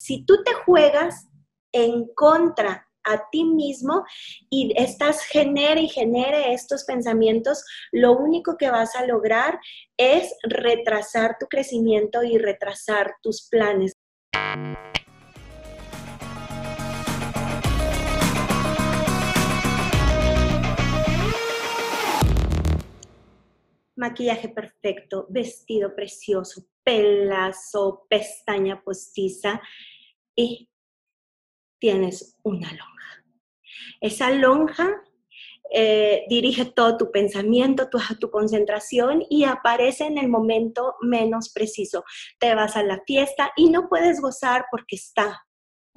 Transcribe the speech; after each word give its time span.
Si 0.00 0.24
tú 0.24 0.44
te 0.44 0.54
juegas 0.54 1.26
en 1.72 2.06
contra 2.14 2.88
a 3.02 3.28
ti 3.30 3.44
mismo 3.44 4.04
y 4.48 4.72
estás 4.76 5.24
genere 5.24 5.82
y 5.82 5.88
genere 5.88 6.52
estos 6.52 6.84
pensamientos, 6.84 7.64
lo 7.90 8.12
único 8.12 8.56
que 8.56 8.70
vas 8.70 8.94
a 8.94 9.04
lograr 9.06 9.58
es 9.96 10.32
retrasar 10.44 11.36
tu 11.40 11.46
crecimiento 11.46 12.22
y 12.22 12.38
retrasar 12.38 13.16
tus 13.22 13.48
planes. 13.48 13.92
maquillaje 23.98 24.48
perfecto, 24.48 25.26
vestido 25.28 25.94
precioso, 25.94 26.64
pelazo, 26.88 28.06
pestaña 28.08 28.82
postiza 28.82 29.60
y 30.34 30.70
tienes 31.78 32.38
una 32.42 32.70
lonja. 32.70 33.24
Esa 34.00 34.30
lonja 34.30 35.02
eh, 35.70 36.24
dirige 36.30 36.64
todo 36.64 36.96
tu 36.96 37.12
pensamiento, 37.12 37.90
toda 37.90 38.16
tu 38.18 38.30
concentración 38.30 39.22
y 39.28 39.44
aparece 39.44 40.06
en 40.06 40.16
el 40.16 40.28
momento 40.28 40.94
menos 41.02 41.50
preciso. 41.50 42.04
Te 42.40 42.54
vas 42.54 42.74
a 42.74 42.82
la 42.82 43.02
fiesta 43.06 43.52
y 43.54 43.68
no 43.68 43.90
puedes 43.90 44.22
gozar 44.22 44.64
porque 44.70 44.96
está 44.96 45.46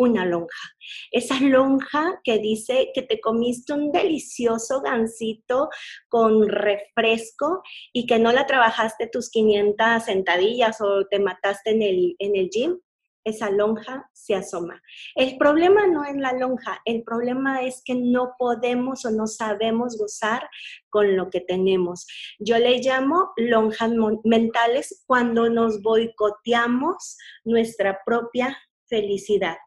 una 0.01 0.25
lonja. 0.25 0.69
Esa 1.11 1.39
lonja 1.39 2.19
que 2.23 2.39
dice 2.39 2.91
que 2.93 3.03
te 3.03 3.19
comiste 3.19 3.73
un 3.73 3.91
delicioso 3.91 4.81
gansito 4.81 5.69
con 6.09 6.47
refresco 6.47 7.61
y 7.93 8.05
que 8.05 8.19
no 8.19 8.31
la 8.31 8.45
trabajaste 8.45 9.07
tus 9.07 9.29
500 9.29 10.03
sentadillas 10.03 10.81
o 10.81 11.05
te 11.07 11.19
mataste 11.19 11.71
en 11.71 11.81
el, 11.81 12.15
en 12.19 12.35
el 12.35 12.49
gym, 12.49 12.79
esa 13.23 13.51
lonja 13.51 14.09
se 14.13 14.33
asoma. 14.33 14.81
El 15.15 15.37
problema 15.37 15.85
no 15.85 16.03
es 16.03 16.15
la 16.15 16.33
lonja, 16.33 16.81
el 16.85 17.03
problema 17.03 17.61
es 17.61 17.83
que 17.85 17.93
no 17.93 18.33
podemos 18.39 19.05
o 19.05 19.11
no 19.11 19.27
sabemos 19.27 19.97
gozar 19.97 20.49
con 20.89 21.15
lo 21.15 21.29
que 21.29 21.41
tenemos. 21.41 22.07
Yo 22.39 22.57
le 22.57 22.79
llamo 22.79 23.31
lonjas 23.37 23.91
mentales 24.23 25.03
cuando 25.05 25.49
nos 25.49 25.83
boicoteamos 25.83 27.17
nuestra 27.43 27.99
propia 28.03 28.57
felicidad. 28.87 29.57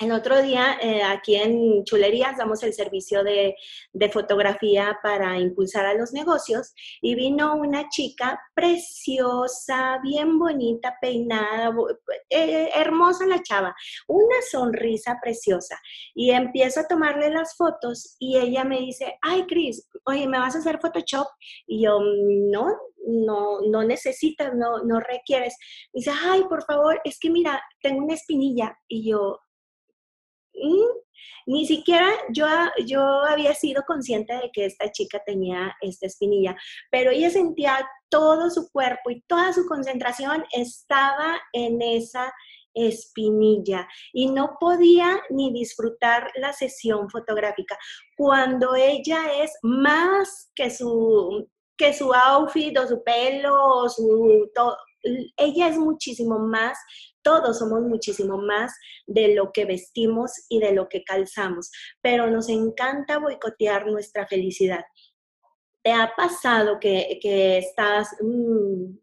El 0.00 0.10
otro 0.10 0.42
día, 0.42 0.76
eh, 0.82 1.04
aquí 1.04 1.36
en 1.36 1.84
Chulerías, 1.84 2.36
damos 2.36 2.64
el 2.64 2.72
servicio 2.72 3.22
de, 3.22 3.54
fotografía 4.12 4.98
para 5.02 5.38
impulsar 5.38 5.86
a 5.86 5.94
los 5.94 6.12
negocios 6.12 6.74
y 7.00 7.14
vino 7.14 7.54
una 7.54 7.88
chica 7.88 8.40
preciosa, 8.54 9.98
bien 10.02 10.38
bonita, 10.38 10.96
peinada, 11.00 11.72
eh, 12.28 12.70
hermosa 12.74 13.26
la 13.26 13.40
chava, 13.42 13.74
una 14.08 14.36
sonrisa 14.50 15.18
preciosa. 15.22 15.78
Y 16.14 16.32
empiezo 16.32 16.80
a 16.80 16.88
tomarle 16.88 17.30
las 17.30 17.56
fotos 17.56 18.16
y 18.18 18.36
ella 18.36 18.64
me 18.64 18.80
dice, 18.80 19.16
ay, 19.22 19.46
Cris, 19.46 19.88
oye, 20.04 20.26
¿me 20.26 20.38
vas 20.38 20.56
a 20.56 20.58
hacer 20.58 20.80
Photoshop? 20.80 21.28
Y 21.66 21.84
yo, 21.84 22.00
no, 22.00 22.66
no, 23.06 23.60
no 23.60 23.84
necesitas, 23.84 24.54
no, 24.54 24.82
no 24.84 25.00
requieres. 25.00 25.56
Dice, 25.92 26.10
ay, 26.24 26.42
por 26.48 26.64
favor, 26.64 27.00
es 27.04 27.18
que 27.18 27.30
mira, 27.30 27.62
tengo 27.80 28.04
una 28.04 28.14
espinilla. 28.14 28.76
Y 28.88 29.10
yo, 29.10 29.38
ni 31.46 31.66
siquiera 31.66 32.08
yo, 32.30 32.46
yo 32.86 33.02
había 33.24 33.54
sido 33.54 33.82
consciente 33.86 34.34
de 34.34 34.50
que 34.52 34.66
esta 34.66 34.90
chica 34.90 35.22
tenía 35.24 35.74
esta 35.80 36.06
espinilla, 36.06 36.56
pero 36.90 37.10
ella 37.10 37.30
sentía 37.30 37.86
todo 38.08 38.50
su 38.50 38.70
cuerpo 38.70 39.10
y 39.10 39.22
toda 39.22 39.52
su 39.52 39.66
concentración 39.66 40.44
estaba 40.52 41.40
en 41.52 41.82
esa 41.82 42.32
espinilla 42.74 43.86
y 44.12 44.30
no 44.30 44.56
podía 44.58 45.20
ni 45.30 45.52
disfrutar 45.52 46.30
la 46.36 46.52
sesión 46.52 47.08
fotográfica. 47.08 47.78
Cuando 48.16 48.74
ella 48.74 49.42
es 49.42 49.52
más 49.62 50.50
que 50.54 50.70
su 50.70 51.48
que 51.76 51.92
su 51.92 52.12
outfit 52.12 52.78
o 52.78 52.86
su 52.86 53.02
pelo 53.02 53.52
o 53.54 53.88
su 53.88 54.48
ella 55.36 55.68
es 55.68 55.78
muchísimo 55.78 56.38
más 56.38 56.78
todos 57.24 57.58
somos 57.58 57.80
muchísimo 57.80 58.38
más 58.38 58.72
de 59.06 59.34
lo 59.34 59.50
que 59.50 59.64
vestimos 59.64 60.30
y 60.48 60.60
de 60.60 60.72
lo 60.72 60.88
que 60.88 61.02
calzamos, 61.02 61.72
pero 62.00 62.30
nos 62.30 62.48
encanta 62.48 63.18
boicotear 63.18 63.86
nuestra 63.86 64.26
felicidad. 64.28 64.84
¿Te 65.82 65.90
ha 65.92 66.12
pasado 66.16 66.78
que, 66.78 67.18
estás... 67.58 68.14
Mm, 68.20 68.98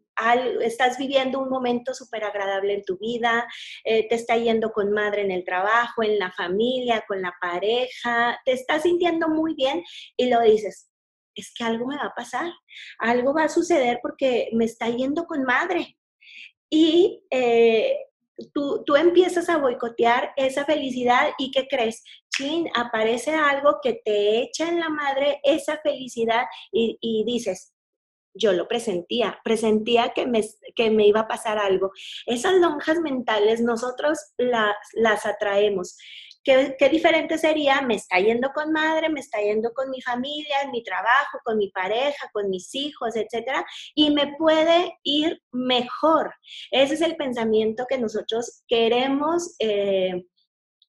estás 0.60 0.98
viviendo 0.98 1.40
un 1.40 1.48
momento 1.48 1.94
súper 1.94 2.22
agradable 2.22 2.74
en 2.74 2.84
tu 2.84 2.96
vida, 2.98 3.48
eh, 3.82 4.06
te 4.08 4.14
está 4.14 4.36
yendo 4.36 4.70
con 4.70 4.92
madre 4.92 5.22
en 5.22 5.32
el 5.32 5.42
trabajo, 5.42 6.02
en 6.04 6.18
la 6.18 6.30
familia, 6.30 7.02
con 7.08 7.22
la 7.22 7.34
pareja, 7.40 8.38
te 8.44 8.52
estás 8.52 8.82
sintiendo 8.82 9.28
muy 9.30 9.54
bien 9.54 9.82
y 10.16 10.28
lo 10.28 10.40
dices, 10.42 10.91
es 11.34 11.52
que 11.54 11.64
algo 11.64 11.86
me 11.86 11.96
va 11.96 12.06
a 12.06 12.14
pasar, 12.14 12.52
algo 12.98 13.34
va 13.34 13.44
a 13.44 13.48
suceder 13.48 14.00
porque 14.02 14.50
me 14.52 14.64
está 14.64 14.88
yendo 14.88 15.24
con 15.24 15.44
madre. 15.44 15.96
Y 16.70 17.22
eh, 17.30 17.96
tú, 18.52 18.82
tú 18.84 18.96
empiezas 18.96 19.48
a 19.48 19.58
boicotear 19.58 20.32
esa 20.36 20.64
felicidad 20.64 21.30
y 21.38 21.50
¿qué 21.50 21.66
crees? 21.68 22.02
Chin, 22.34 22.68
aparece 22.74 23.34
algo 23.34 23.78
que 23.82 24.00
te 24.04 24.42
echa 24.42 24.68
en 24.68 24.80
la 24.80 24.88
madre 24.88 25.40
esa 25.42 25.78
felicidad 25.78 26.44
y, 26.72 27.24
dices, 27.26 27.74
yo 28.34 28.52
lo 28.54 28.68
presentía, 28.68 29.38
presentía 29.44 30.12
que 30.14 30.26
me, 30.26 30.40
que 30.74 30.90
me 30.90 31.06
iba 31.06 31.20
a 31.20 31.28
pasar 31.28 31.58
algo. 31.58 31.90
Esas 32.26 32.54
lonjas 32.54 33.00
mentales 33.00 33.60
nosotros 33.60 34.18
las 34.38 35.26
atraemos. 35.26 35.98
¿Qué, 36.44 36.88
diferente 36.90 37.38
sería? 37.38 37.80
Me 37.82 37.94
está 37.94 38.18
yendo 38.18 38.50
con 38.52 38.72
madre, 38.72 39.08
me 39.08 39.20
está 39.20 39.40
yendo 39.40 39.72
con 39.72 39.90
mi 39.90 40.02
familia, 40.02 40.62
en 40.64 40.72
mi 40.72 40.82
trabajo, 40.82 41.38
con 41.44 41.56
mi 41.56 41.70
pareja, 41.70 42.28
con 42.32 42.50
mis 42.50 42.74
hijos, 42.74 43.14
etcétera, 43.14 43.64
y 43.94 44.10
me 44.10 44.34
puede 44.36 44.98
ir 45.04 45.40
mejor. 45.52 46.34
Ese 46.72 46.94
es 46.94 47.00
el 47.00 47.16
pensamiento 47.16 47.86
que 47.88 47.98
nosotros 47.98 48.64
queremos. 48.66 49.54
Eh, 49.60 50.24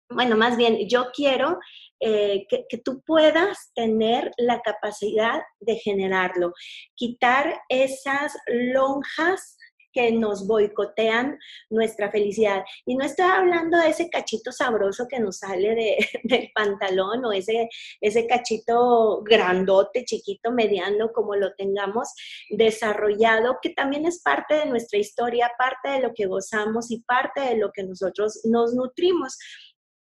bueno, 0.10 0.36
más 0.38 0.58
bien, 0.58 0.88
yo 0.90 1.12
quiero 1.14 1.60
eh, 2.00 2.46
que, 2.50 2.66
que, 2.68 2.80
tú 2.80 3.02
puedas 3.06 3.72
tener 3.76 4.32
la 4.38 4.60
capacidad 4.62 5.42
de 5.60 5.76
generarlo, 5.78 6.54
quitar 6.96 7.62
esas 7.70 8.34
lonjas 8.48 9.58
que 9.94 10.12
nos 10.12 10.48
boicotean 10.48 11.38
nuestra 11.70 12.12
felicidad. 12.12 12.64
Y 12.86 12.96
no 12.96 13.06
estoy 13.06 13.26
hablando 13.26 13.78
de 13.78 13.90
ese 13.90 14.10
cachito 14.10 14.52
sabroso 14.52 15.08
que 15.08 15.20
nos 15.20 15.38
sale 15.38 15.76
de, 15.76 15.98
del 16.24 16.52
pantalón 16.54 17.24
o 17.26 17.32
ese, 17.32 17.70
ese 18.02 18.28
cachito 18.28 19.22
grandote, 19.24 20.04
chiquito, 20.04 20.52
mediano, 20.52 21.12
como 21.14 21.36
lo 21.36 21.54
tengamos 21.54 22.10
desarrollado, 22.50 23.58
que 23.62 23.70
también 23.70 24.06
es 24.06 24.22
parte 24.22 24.56
de 24.56 24.66
nuestra 24.66 25.00
historia, 25.00 25.52
parte 25.58 25.90
de 25.90 26.00
lo 26.02 26.14
que 26.14 26.26
gozamos 26.26 26.92
y 26.92 27.02
parte 27.02 27.42
de 27.42 27.58
lo 27.58 27.72
que 27.72 27.84
nosotros 27.84 28.42
nos 28.46 28.74
nutrimos 28.74 29.38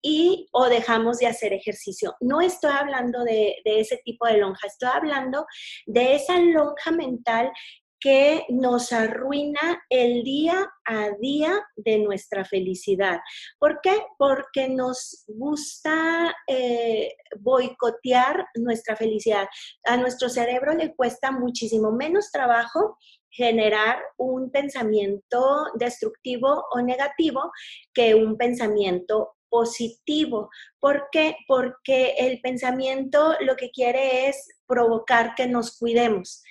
y 0.02 0.48
o 0.52 0.68
dejamos 0.68 1.18
de 1.18 1.28
hacer 1.28 1.52
ejercicio. 1.52 2.16
No 2.20 2.40
estoy 2.40 2.72
hablando 2.72 3.22
de, 3.22 3.56
de, 3.64 3.80
ese 3.80 4.00
tipo 4.04 4.26
de 4.26 4.38
lonja, 4.38 4.66
estoy 4.66 4.88
hablando 4.92 5.46
de 5.86 6.16
esa 6.16 6.38
lonja 6.40 6.90
mental 6.90 7.52
que 8.02 8.44
nos 8.48 8.92
arruina 8.92 9.82
el 9.88 10.24
día 10.24 10.68
a 10.84 11.10
día 11.20 11.52
de 11.76 11.98
nuestra 11.98 12.44
felicidad. 12.44 13.20
¿Por 13.58 13.80
qué? 13.80 13.96
Porque 14.18 14.68
nos 14.68 15.24
gusta 15.28 16.34
eh, 16.48 17.14
boicotear 17.38 18.44
nuestra 18.56 18.96
felicidad. 18.96 19.46
A 19.84 19.96
nuestro 19.96 20.28
cerebro 20.28 20.74
le 20.74 20.94
cuesta 20.96 21.30
muchísimo 21.30 21.92
menos 21.92 22.32
trabajo 22.32 22.98
generar 23.30 24.02
un 24.18 24.50
pensamiento 24.50 25.66
destructivo 25.74 26.64
o 26.72 26.82
negativo 26.82 27.52
que 27.94 28.16
un 28.16 28.36
pensamiento 28.36 29.36
positivo. 29.48 30.50
¿Por 30.80 31.08
qué? 31.12 31.36
Porque 31.46 32.14
el 32.18 32.40
pensamiento 32.40 33.36
lo 33.40 33.54
que 33.54 33.70
quiere 33.70 34.28
es 34.28 34.48
provocar 34.66 35.34
que 35.34 35.46
nos 35.46 35.78
cuidemos 35.78 36.42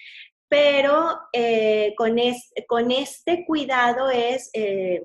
pero 0.51 1.17
eh, 1.31 1.93
con, 1.95 2.17
con, 2.67 2.91
este 2.91 3.45
cuidado 3.47 4.09
es, 4.09 4.49
eh, 4.51 5.01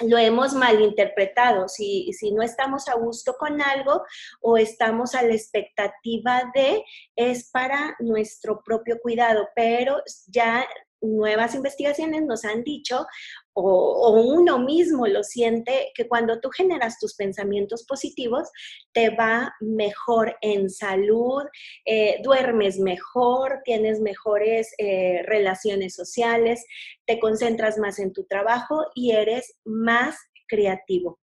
lo 0.00 0.18
hemos 0.18 0.52
malinterpretado. 0.52 1.66
Si, 1.66 2.12
si 2.12 2.30
no 2.32 2.42
estamos 2.42 2.86
a 2.90 2.94
gusto 2.94 3.36
con 3.38 3.62
algo 3.62 4.02
o 4.42 4.58
estamos 4.58 5.14
a 5.14 5.22
la 5.22 5.32
expectativa 5.32 6.42
de, 6.54 6.84
es 7.16 7.50
para 7.50 7.96
nuestro 8.00 8.60
propio 8.62 8.98
cuidado, 9.00 9.48
pero 9.56 10.02
ya 10.26 10.66
nuevas 11.00 11.54
investigaciones 11.54 12.22
nos 12.22 12.44
han 12.44 12.62
dicho, 12.62 13.06
o, 13.52 14.20
uno 14.22 14.58
mismo 14.58 15.06
lo 15.06 15.22
siente, 15.22 15.90
que 15.94 16.08
cuando 16.08 16.40
tú 16.40 16.50
generas 16.50 16.98
tus 16.98 17.14
pensamientos 17.14 17.84
positivos, 17.84 18.48
te 18.92 19.10
va 19.10 19.54
mejor 19.60 20.36
en 20.40 20.68
salud, 20.70 21.42
eh, 21.84 22.20
duermes 22.22 22.78
mejor, 22.78 23.60
tienes 23.64 24.00
mejores 24.00 24.74
eh, 24.78 25.22
relaciones 25.26 25.94
sociales, 25.94 26.64
te 27.06 27.18
concentras 27.18 27.78
más 27.78 27.98
en 27.98 28.12
tu 28.12 28.24
trabajo 28.24 28.84
y 28.94 29.12
eres 29.12 29.56
más 29.64 30.16
creativo. 30.48 31.18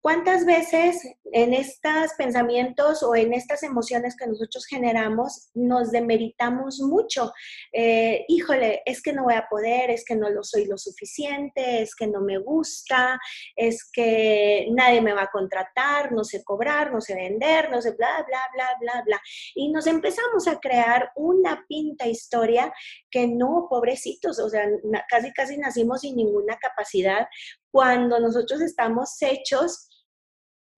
¿Cuántas 0.00 0.46
veces 0.46 1.02
en 1.32 1.52
estos 1.52 2.12
pensamientos 2.16 3.02
o 3.02 3.16
en 3.16 3.34
estas 3.34 3.64
emociones 3.64 4.16
que 4.16 4.28
nosotros 4.28 4.64
generamos 4.66 5.50
nos 5.54 5.90
demeritamos 5.90 6.78
mucho? 6.80 7.32
Eh, 7.72 8.24
híjole, 8.28 8.82
es 8.86 9.02
que 9.02 9.12
no 9.12 9.24
voy 9.24 9.34
a 9.34 9.48
poder, 9.50 9.90
es 9.90 10.04
que 10.04 10.14
no 10.14 10.30
lo 10.30 10.44
soy 10.44 10.66
lo 10.66 10.78
suficiente, 10.78 11.82
es 11.82 11.96
que 11.96 12.06
no 12.06 12.20
me 12.20 12.38
gusta, 12.38 13.18
es 13.56 13.90
que 13.92 14.68
nadie 14.70 15.00
me 15.00 15.12
va 15.12 15.22
a 15.22 15.30
contratar, 15.30 16.12
no 16.12 16.22
sé 16.22 16.44
cobrar, 16.44 16.92
no 16.92 17.00
sé 17.00 17.16
vender, 17.16 17.68
no 17.68 17.82
sé 17.82 17.90
bla, 17.90 18.24
bla, 18.26 18.40
bla, 18.54 18.68
bla, 18.80 19.02
bla. 19.04 19.20
Y 19.56 19.72
nos 19.72 19.88
empezamos 19.88 20.46
a 20.46 20.60
crear 20.60 21.10
una 21.16 21.64
pinta 21.68 22.06
historia 22.06 22.72
que 23.10 23.26
no, 23.26 23.66
pobrecitos, 23.68 24.38
o 24.38 24.48
sea, 24.48 24.64
casi, 25.08 25.32
casi 25.32 25.58
nacimos 25.58 26.02
sin 26.02 26.14
ninguna 26.14 26.56
capacidad 26.56 27.26
cuando 27.70 28.18
nosotros 28.18 28.60
estamos 28.60 29.10
hechos 29.20 29.88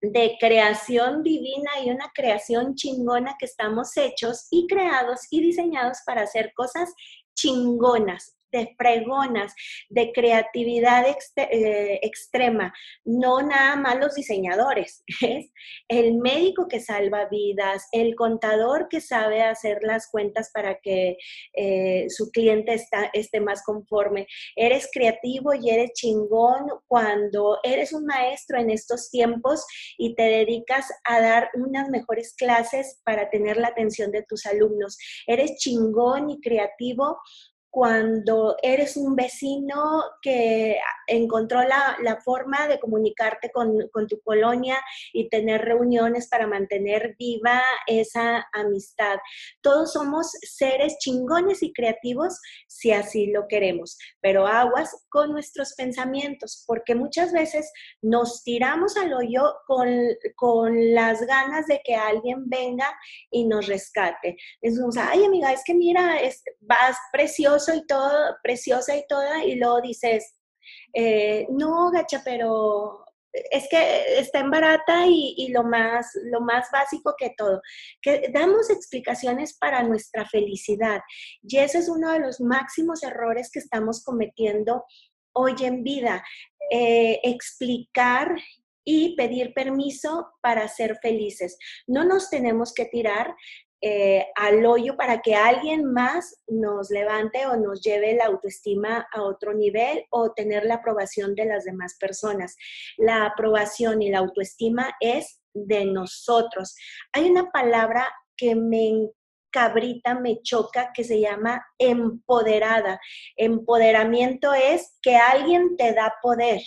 de 0.01 0.35
creación 0.39 1.21
divina 1.21 1.71
y 1.83 1.91
una 1.91 2.11
creación 2.13 2.75
chingona 2.75 3.35
que 3.39 3.45
estamos 3.45 3.95
hechos 3.97 4.47
y 4.49 4.65
creados 4.67 5.21
y 5.29 5.41
diseñados 5.41 5.99
para 6.05 6.23
hacer 6.23 6.51
cosas 6.55 6.91
chingonas, 7.35 8.35
de 8.51 8.73
fregonas, 8.77 9.53
de 9.89 10.11
creatividad 10.11 11.05
eh, 11.37 11.99
extrema, 12.01 12.73
no 13.05 13.41
nada 13.41 13.75
más 13.75 13.97
los 13.97 14.15
diseñadores, 14.15 15.03
es 15.21 15.51
el 15.87 16.17
médico 16.17 16.67
que 16.67 16.79
salva 16.79 17.27
vidas, 17.29 17.87
el 17.91 18.15
contador 18.15 18.87
que 18.89 19.01
sabe 19.01 19.41
hacer 19.41 19.79
las 19.83 20.09
cuentas 20.09 20.51
para 20.53 20.79
que 20.79 21.17
eh, 21.53 22.05
su 22.09 22.31
cliente 22.31 22.73
está, 22.73 23.09
esté 23.13 23.39
más 23.39 23.63
conforme. 23.63 24.27
Eres 24.55 24.89
creativo 24.91 25.53
y 25.53 25.69
eres 25.69 25.91
chingón 25.93 26.67
cuando 26.87 27.59
eres 27.63 27.93
un 27.93 28.05
maestro 28.05 28.59
en 28.59 28.69
estos 28.69 29.09
tiempos 29.09 29.65
y 29.97 30.15
te 30.15 30.23
dedicas 30.23 30.87
a 31.03 31.21
dar 31.21 31.49
unas 31.53 31.89
mejores 31.89 32.33
clases 32.35 33.01
para 33.03 33.29
tener 33.29 33.57
la 33.57 33.69
atención 33.69 34.11
de 34.11 34.23
tus 34.23 34.45
alumnos. 34.45 34.97
Eres 35.27 35.57
chingón 35.57 36.29
y 36.29 36.39
creativo 36.41 37.17
cuando 37.71 38.57
eres 38.61 38.97
un 38.97 39.15
vecino 39.15 40.03
que 40.21 40.77
encontró 41.07 41.63
la, 41.63 42.19
forma 42.23 42.67
de 42.67 42.79
comunicarte 42.79 43.49
con, 43.49 43.89
tu 44.09 44.21
colonia 44.21 44.77
y 45.13 45.29
tener 45.29 45.61
reuniones 45.61 46.27
para 46.27 46.47
mantener 46.47 47.15
viva 47.17 47.61
esa 47.87 48.45
amistad. 48.51 49.17
Todos 49.61 49.93
somos 49.93 50.31
seres 50.41 50.97
chingones 50.99 51.63
y 51.63 51.71
creativos 51.71 52.39
si 52.67 52.91
así 52.91 53.27
lo 53.27 53.47
queremos, 53.47 53.97
pero 54.19 54.47
aguas 54.47 55.05
con 55.07 55.31
nuestros 55.31 55.73
pensamientos, 55.73 56.65
porque 56.67 56.93
muchas 56.93 57.31
veces 57.31 57.71
nos 58.01 58.43
tiramos 58.43 58.97
al 58.97 59.13
hoyo 59.13 59.55
con, 59.65 59.87
con 60.35 60.93
las 60.93 61.21
ganas 61.21 61.67
de 61.67 61.81
que 61.85 61.95
alguien 61.95 62.49
venga 62.49 62.87
y 63.31 63.45
nos 63.45 63.67
rescate. 63.67 64.35
Decimos, 64.61 64.97
ay 64.97 65.23
amiga, 65.23 65.53
es 65.53 65.63
que 65.65 65.73
mira, 65.73 66.19
es, 66.19 66.43
vas 66.59 66.97
precioso 67.13 67.60
y 67.69 67.85
todo, 67.85 68.35
preciosa 68.41 68.95
y 68.95 69.05
toda, 69.07 69.43
y 69.45 69.55
luego 69.55 69.81
dices, 69.81 70.35
eh, 70.93 71.47
no, 71.49 71.91
gacha, 71.91 72.21
pero 72.23 73.05
es 73.33 73.67
que 73.69 74.19
está 74.19 74.39
en 74.39 74.51
barata 74.51 75.05
y, 75.07 75.47
lo, 75.49 75.63
más, 75.63 76.11
lo 76.25 76.41
más 76.41 76.67
básico 76.71 77.15
que 77.17 77.33
todo, 77.37 77.61
que 78.01 78.29
damos 78.33 78.69
explicaciones 78.69 79.57
para 79.57 79.83
nuestra 79.83 80.27
felicidad. 80.27 81.01
Y 81.41 81.57
ese 81.57 81.79
es 81.79 81.89
uno 81.89 82.11
de 82.11 82.19
los 82.19 82.41
máximos 82.41 83.03
errores 83.03 83.49
que 83.51 83.59
estamos 83.59 84.03
cometiendo 84.03 84.83
hoy 85.33 85.55
en 85.61 85.83
vida. 85.83 86.23
Eh, 86.69 87.19
explicar 87.23 88.35
y 88.83 89.15
pedir 89.15 89.53
permiso 89.53 90.31
para 90.41 90.67
ser 90.67 90.97
felices. 91.01 91.57
No 91.87 92.03
nos 92.03 92.29
tenemos 92.29 92.73
que 92.73 92.85
tirar 92.85 93.35
eh, 93.81 94.27
al 94.35 94.65
hoyo 94.65 94.95
para 94.95 95.21
que 95.21 95.35
alguien 95.35 95.91
más 95.91 96.41
nos 96.47 96.91
levante 96.91 97.47
o 97.47 97.57
nos 97.57 97.81
lleve 97.81 98.15
la 98.15 98.25
autoestima 98.25 99.07
a 99.11 99.23
otro 99.23 99.53
nivel 99.53 100.05
o 100.11 100.33
tener 100.33 100.65
la 100.65 100.75
aprobación 100.75 101.33
de 101.33 101.45
las 101.45 101.65
demás 101.65 101.97
personas. 101.99 102.55
La 102.97 103.25
aprobación 103.25 104.01
y 104.01 104.09
la 104.09 104.19
autoestima 104.19 104.95
es 104.99 105.41
de 105.53 105.85
nosotros. 105.85 106.75
Hay 107.11 107.29
una 107.29 107.51
palabra 107.51 108.07
que 108.37 108.55
me 108.55 109.09
cabrita, 109.51 110.15
me 110.15 110.41
choca, 110.41 110.91
que 110.93 111.03
se 111.03 111.19
llama 111.19 111.65
empoderada. 111.77 112.99
Empoderamiento 113.35 114.53
es 114.53 114.97
que 115.01 115.17
alguien 115.17 115.75
te 115.75 115.93
da 115.93 116.13
poder. 116.21 116.61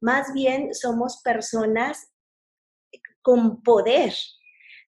Más 0.00 0.32
bien 0.32 0.72
somos 0.74 1.20
personas 1.22 2.10
con 3.22 3.62
poder, 3.62 4.14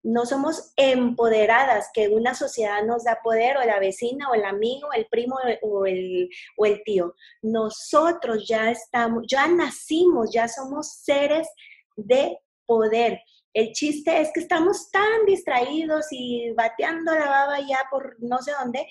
no 0.03 0.27
somos 0.27 0.73
empoderadas, 0.77 1.91
que 1.95 2.09
una 2.09 2.35
sociedad 2.35 2.83
nos 2.85 3.05
da 3.05 3.21
poder, 3.23 3.57
o 3.57 3.65
la 3.65 3.79
vecina, 3.79 4.29
o 4.31 4.35
el 4.35 4.45
amigo, 4.45 4.89
el 4.93 5.07
primo, 5.07 5.37
o 5.63 5.87
el, 5.87 6.29
o 6.57 6.67
el 6.67 6.83
tío. 6.85 7.15
Nosotros 7.43 8.47
ya 8.49 8.71
estamos, 8.71 9.25
ya 9.29 9.47
nacimos, 9.47 10.33
ya 10.33 10.49
somos 10.49 10.93
seres 10.93 11.49
de 11.97 12.39
poder. 12.67 13.21
El 13.55 13.73
chiste 13.73 14.21
es 14.21 14.31
que 14.33 14.41
estamos 14.41 14.91
tan 14.91 15.27
distraídos 15.27 16.07
y 16.11 16.53
bateando 16.53 17.15
la 17.15 17.29
baba 17.29 17.61
ya 17.61 17.81
por 17.91 18.17
no 18.21 18.39
sé 18.39 18.53
dónde, 18.59 18.87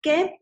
que 0.00 0.38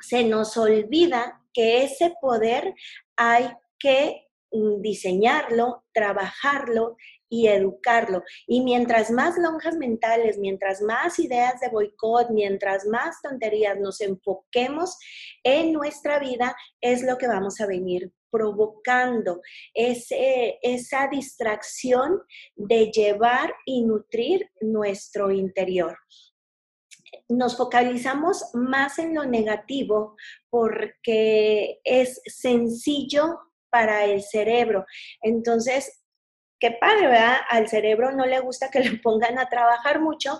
se 0.00 0.24
nos 0.24 0.56
olvida 0.56 1.40
que 1.52 1.84
ese 1.84 2.14
poder 2.20 2.74
hay 3.16 3.52
que 3.78 4.28
diseñarlo, 4.50 5.84
trabajarlo 5.92 6.96
y 7.32 7.48
educarlo. 7.48 8.22
Y 8.46 8.60
mientras 8.60 9.10
más 9.10 9.38
lonjas 9.38 9.74
mentales, 9.76 10.36
mientras 10.36 10.82
más 10.82 11.18
ideas 11.18 11.58
de 11.60 11.70
boicot, 11.70 12.28
mientras 12.28 12.84
más 12.84 13.22
tonterías 13.22 13.80
nos 13.80 14.02
enfoquemos 14.02 14.98
en 15.42 15.72
nuestra 15.72 16.18
vida, 16.18 16.54
es 16.82 17.02
lo 17.02 17.16
que 17.16 17.26
vamos 17.26 17.58
a 17.62 17.66
venir 17.66 18.12
provocando 18.30 19.40
ese, 19.72 20.58
esa 20.60 21.08
distracción 21.08 22.20
de 22.54 22.90
llevar 22.90 23.54
y 23.64 23.82
nutrir 23.82 24.50
nuestro 24.60 25.30
interior 25.30 25.96
nos 27.28 27.58
focalizamos 27.58 28.42
más 28.54 28.98
en 28.98 29.14
lo 29.14 29.26
negativo 29.26 30.16
porque 30.48 31.78
es 31.84 32.20
sencillo 32.24 33.38
para 33.70 34.04
el 34.04 34.22
cerebro. 34.22 34.86
Entonces, 35.20 36.01
qué 36.62 36.70
padre, 36.70 37.08
¿verdad? 37.08 37.38
Al 37.50 37.68
cerebro 37.68 38.12
no 38.12 38.24
le 38.24 38.38
gusta 38.38 38.70
que 38.70 38.78
le 38.78 38.92
pongan 39.02 39.36
a 39.40 39.48
trabajar 39.48 40.00
mucho 40.00 40.38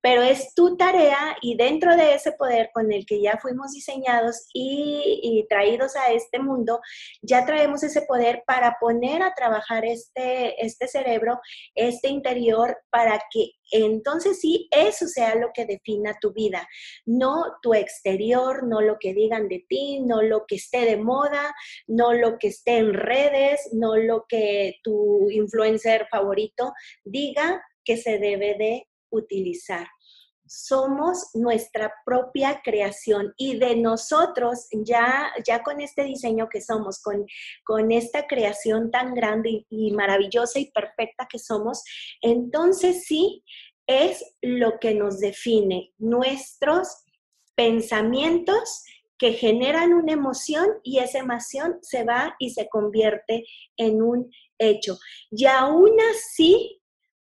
pero 0.00 0.22
es 0.22 0.54
tu 0.54 0.76
tarea 0.76 1.36
y 1.42 1.56
dentro 1.56 1.96
de 1.96 2.14
ese 2.14 2.32
poder 2.32 2.70
con 2.72 2.92
el 2.92 3.04
que 3.06 3.20
ya 3.20 3.38
fuimos 3.38 3.72
diseñados 3.72 4.48
y, 4.52 5.46
traídos 5.48 5.96
a 5.96 6.12
este 6.12 6.38
mundo, 6.38 6.80
ya 7.22 7.46
traemos 7.46 7.82
ese 7.82 8.02
poder 8.02 8.42
para 8.46 8.76
poner 8.80 9.22
a 9.22 9.34
trabajar 9.34 9.84
este, 9.84 10.64
este 10.64 10.88
cerebro, 10.88 11.40
este 11.74 12.08
interior, 12.08 12.76
para 12.90 13.20
que 13.30 13.52
entonces 13.70 14.40
sí, 14.40 14.68
eso 14.70 15.06
sea 15.06 15.34
lo 15.34 15.50
que 15.52 15.66
defina 15.66 16.16
tu 16.20 16.32
vida, 16.32 16.66
no 17.04 17.44
tu 17.62 17.74
exterior, 17.74 18.66
no 18.66 18.80
lo 18.80 18.96
que 18.98 19.14
digan 19.14 19.48
de 19.48 19.64
ti, 19.68 20.00
no 20.00 20.22
lo 20.22 20.46
que 20.46 20.56
esté 20.56 20.84
de 20.84 20.96
moda, 20.96 21.54
no 21.86 22.12
lo 22.14 22.38
que 22.38 22.48
esté 22.48 22.78
en 22.78 22.94
redes, 22.94 23.68
no 23.72 23.96
lo 23.96 24.24
que 24.28 24.76
tu 24.82 25.30
influencer 25.30 26.06
favorito 26.10 26.72
diga 27.04 27.62
que 27.84 27.96
se 27.96 28.18
debe 28.18 28.54
de 28.58 28.87
utilizar. 29.10 29.86
Somos 30.46 31.28
nuestra 31.34 31.92
propia 32.06 32.62
creación 32.64 33.34
y 33.36 33.58
de 33.58 33.76
nosotros, 33.76 34.66
ya, 34.72 35.30
ya 35.46 35.62
con 35.62 35.80
este 35.80 36.04
diseño 36.04 36.48
que 36.48 36.62
somos, 36.62 37.02
con, 37.02 37.26
con 37.64 37.92
esta 37.92 38.26
creación 38.26 38.90
tan 38.90 39.14
grande 39.14 39.66
y, 39.68 39.92
maravillosa 39.92 40.58
y 40.58 40.70
perfecta 40.70 41.28
que 41.30 41.38
somos, 41.38 41.82
entonces 42.22 43.04
sí 43.04 43.44
es 43.86 44.24
lo 44.40 44.78
que 44.78 44.94
nos 44.94 45.18
define, 45.20 45.92
nuestros 45.98 46.88
pensamientos 47.54 48.84
que 49.18 49.32
generan 49.32 49.92
una 49.92 50.12
emoción 50.12 50.66
y 50.84 51.00
esa 51.00 51.18
emoción 51.18 51.78
se 51.82 52.04
va 52.04 52.36
y 52.38 52.50
se 52.50 52.68
convierte 52.68 53.44
en 53.76 54.00
un 54.00 54.30
hecho. 54.58 54.96
Y 55.30 55.46
aún 55.46 55.90
así, 56.12 56.77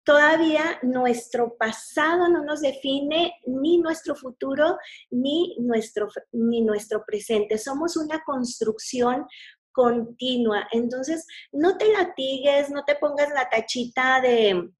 todavía 0.06 0.78
nuestro 0.82 1.56
pasado 1.58 2.28
no 2.28 2.44
nos 2.44 2.60
define 2.60 3.34
ni 3.44 3.78
nuestro 3.78 4.14
futuro 4.14 4.78
ni 5.10 5.56
nuestro, 5.58 6.08
ni 6.30 6.62
nuestro 6.62 7.04
presente. 7.04 7.58
Somos 7.58 7.96
una 7.96 8.22
construcción 8.24 9.26
continua. 9.72 10.68
Entonces, 10.70 11.26
no 11.50 11.76
te 11.76 11.92
latigues, 11.92 12.70
no 12.70 12.84
te 12.84 12.94
pongas 12.94 13.30
la 13.30 13.50
tachita 13.50 14.20
de, 14.20 14.70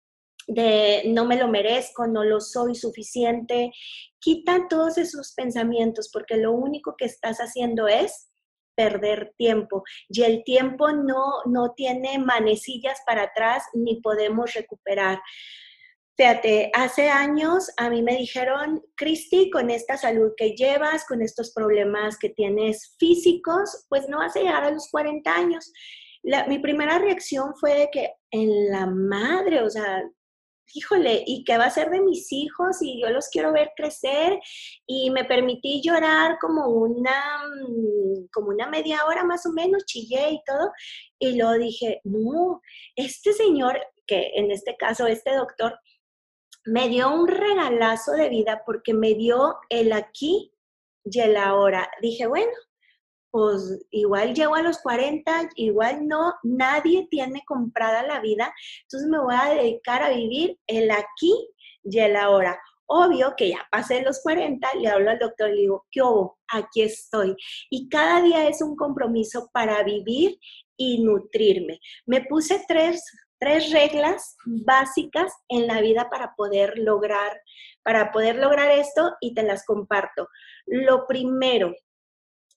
de 0.47 1.02
no 1.09 1.25
me 1.25 1.37
lo 1.37 1.49
merezco, 1.49 2.06
no 2.06 2.23
lo 2.23 2.40
soy 2.40 2.76
suficiente. 2.76 3.73
Quita 4.21 4.68
todos 4.71 4.97
esos 4.97 5.33
pensamientos 5.35 6.09
porque 6.12 6.37
lo 6.37 6.52
único 6.52 6.95
que 6.97 7.06
estás 7.06 7.38
haciendo 7.38 7.88
es 7.88 8.30
perder 8.76 9.33
tiempo 9.37 9.83
y 10.09 10.23
el 10.23 10.45
tiempo 10.45 10.92
no, 10.92 11.42
no 11.47 11.73
tiene 11.75 12.18
manecillas 12.18 13.00
para 13.06 13.23
atrás 13.23 13.64
ni 13.73 14.00
podemos 14.00 14.52
recuperar. 14.54 15.21
Fíjate, 16.16 16.71
hace 16.73 17.11
años 17.11 17.71
a 17.76 17.90
mí 17.90 18.02
me 18.02 18.16
dijeron, 18.16 18.83
Cristi, 18.95 19.50
con 19.50 19.68
esta 19.68 19.99
salud 19.99 20.33
que 20.37 20.54
llevas, 20.56 21.04
con 21.04 21.21
estos 21.21 21.52
problemas 21.52 22.16
que 22.18 22.30
tienes 22.30 22.97
físicos, 22.99 23.85
pues 23.90 24.09
no 24.09 24.18
vas 24.18 24.35
a 24.35 24.40
llegar 24.40 24.64
a 24.64 24.71
los 24.71 24.88
40 24.90 25.30
años. 25.30 25.71
mi 26.49 26.59
primera 26.59 26.99
reacción 26.99 27.54
fue 27.61 27.75
de 27.75 27.90
que 27.92 28.14
en 28.30 28.71
la 28.71 28.87
madre, 28.87 29.61
o 29.62 29.68
sea, 29.68 30.02
híjole, 30.75 31.23
¿y 31.26 31.44
qué 31.44 31.58
va 31.58 31.66
a 31.66 31.70
ser 31.70 31.90
de 31.90 32.00
mis 32.00 32.32
hijos? 32.32 32.82
Y 32.82 33.00
yo 33.00 33.11
los 33.11 33.28
quiero 33.28 33.52
ver 33.52 33.73
crecer. 33.76 34.38
Y 34.87 35.11
me 35.11 35.25
permití 35.25 35.80
llorar 35.82 36.38
como 36.40 36.68
una, 36.68 37.42
mm, 37.68 38.28
como 38.32 38.49
una 38.49 38.68
media 38.68 39.04
hora 39.06 39.25
más 39.25 39.46
o 39.46 39.52
menos, 39.52 39.85
chillé 39.87 40.30
y 40.30 40.42
todo. 40.44 40.70
Y 41.18 41.37
luego 41.37 41.54
dije, 41.54 42.00
no, 42.04 42.61
este 42.94 43.32
señor, 43.32 43.80
que 44.06 44.32
en 44.35 44.50
este 44.50 44.76
caso, 44.76 45.06
este 45.06 45.35
doctor, 45.35 45.78
me 46.64 46.88
dio 46.88 47.12
un 47.12 47.28
regalazo 47.28 48.12
de 48.12 48.28
vida 48.28 48.62
porque 48.66 48.92
me 48.92 49.14
dio 49.14 49.56
el 49.70 49.92
aquí 49.92 50.52
y 51.04 51.20
el 51.20 51.37
ahora. 51.37 51.88
Dije, 52.02 52.26
bueno, 52.26 52.50
pues 53.37 53.87
igual 53.90 54.33
llego 54.33 54.55
a 54.55 54.62
los 54.62 54.78
40, 54.78 55.50
igual 55.57 56.09
no, 56.09 56.33
nadie 56.43 57.07
tiene 57.11 57.45
comprada 57.45 58.02
la 58.02 58.21
vida, 58.21 58.50
entonces 58.81 59.11
me 59.11 59.19
voy 59.19 59.35
a 59.38 59.50
dedicar 59.50 60.02
a 60.02 60.09
vivir 60.09 60.59
el 60.66 60.90
aquí 60.90 61.50
y 61.85 61.99
el 61.99 62.16
ahora. 62.16 62.59
Obvio 62.87 63.35
que 63.37 63.50
ya 63.50 63.59
pasé 63.71 64.00
los 64.00 64.23
40, 64.23 64.66
le 64.76 64.88
hablo 64.88 65.11
al 65.11 65.19
doctor 65.19 65.50
y 65.50 65.55
le 65.55 65.61
digo, 65.61 65.87
¿qué? 65.90 66.00
Aquí 66.49 66.81
estoy. 66.81 67.37
Y 67.69 67.90
cada 67.90 68.23
día 68.23 68.49
es 68.49 68.62
un 68.62 68.75
compromiso 68.75 69.50
para 69.52 69.83
vivir 69.83 70.38
y 70.78 71.05
nutrirme. 71.05 71.78
Me 72.07 72.23
puse 72.23 72.64
tres 72.66 73.05
tres 73.38 73.71
reglas 73.71 74.35
básicas 74.47 75.31
en 75.50 75.66
la 75.66 75.83
vida 75.83 76.09
para 76.09 76.35
poder 76.37 76.78
lograr, 76.78 77.38
para 77.83 78.11
poder 78.11 78.37
lograr 78.37 78.71
esto 78.71 79.14
y 79.21 79.35
te 79.35 79.43
las 79.43 79.66
comparto. 79.66 80.26
Lo 80.64 81.07
primero 81.07 81.75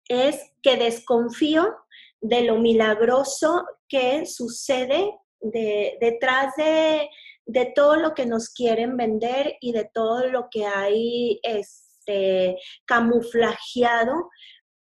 es 0.10 0.52
que 0.62 0.76
desconfío 0.76 1.74
de 2.20 2.42
lo 2.42 2.58
milagroso 2.58 3.66
que 3.88 4.26
sucede 4.26 5.14
detrás 5.40 6.54
de, 6.58 7.10
de, 7.46 7.72
todo 7.74 7.96
lo 7.96 8.14
que 8.14 8.26
nos 8.26 8.50
quieren 8.50 8.98
vender 8.98 9.56
y 9.62 9.72
de 9.72 9.90
todo 9.94 10.28
lo 10.28 10.50
que 10.52 10.66
hay 10.66 11.40
este, 11.44 12.58
camuflajeado 12.86 14.30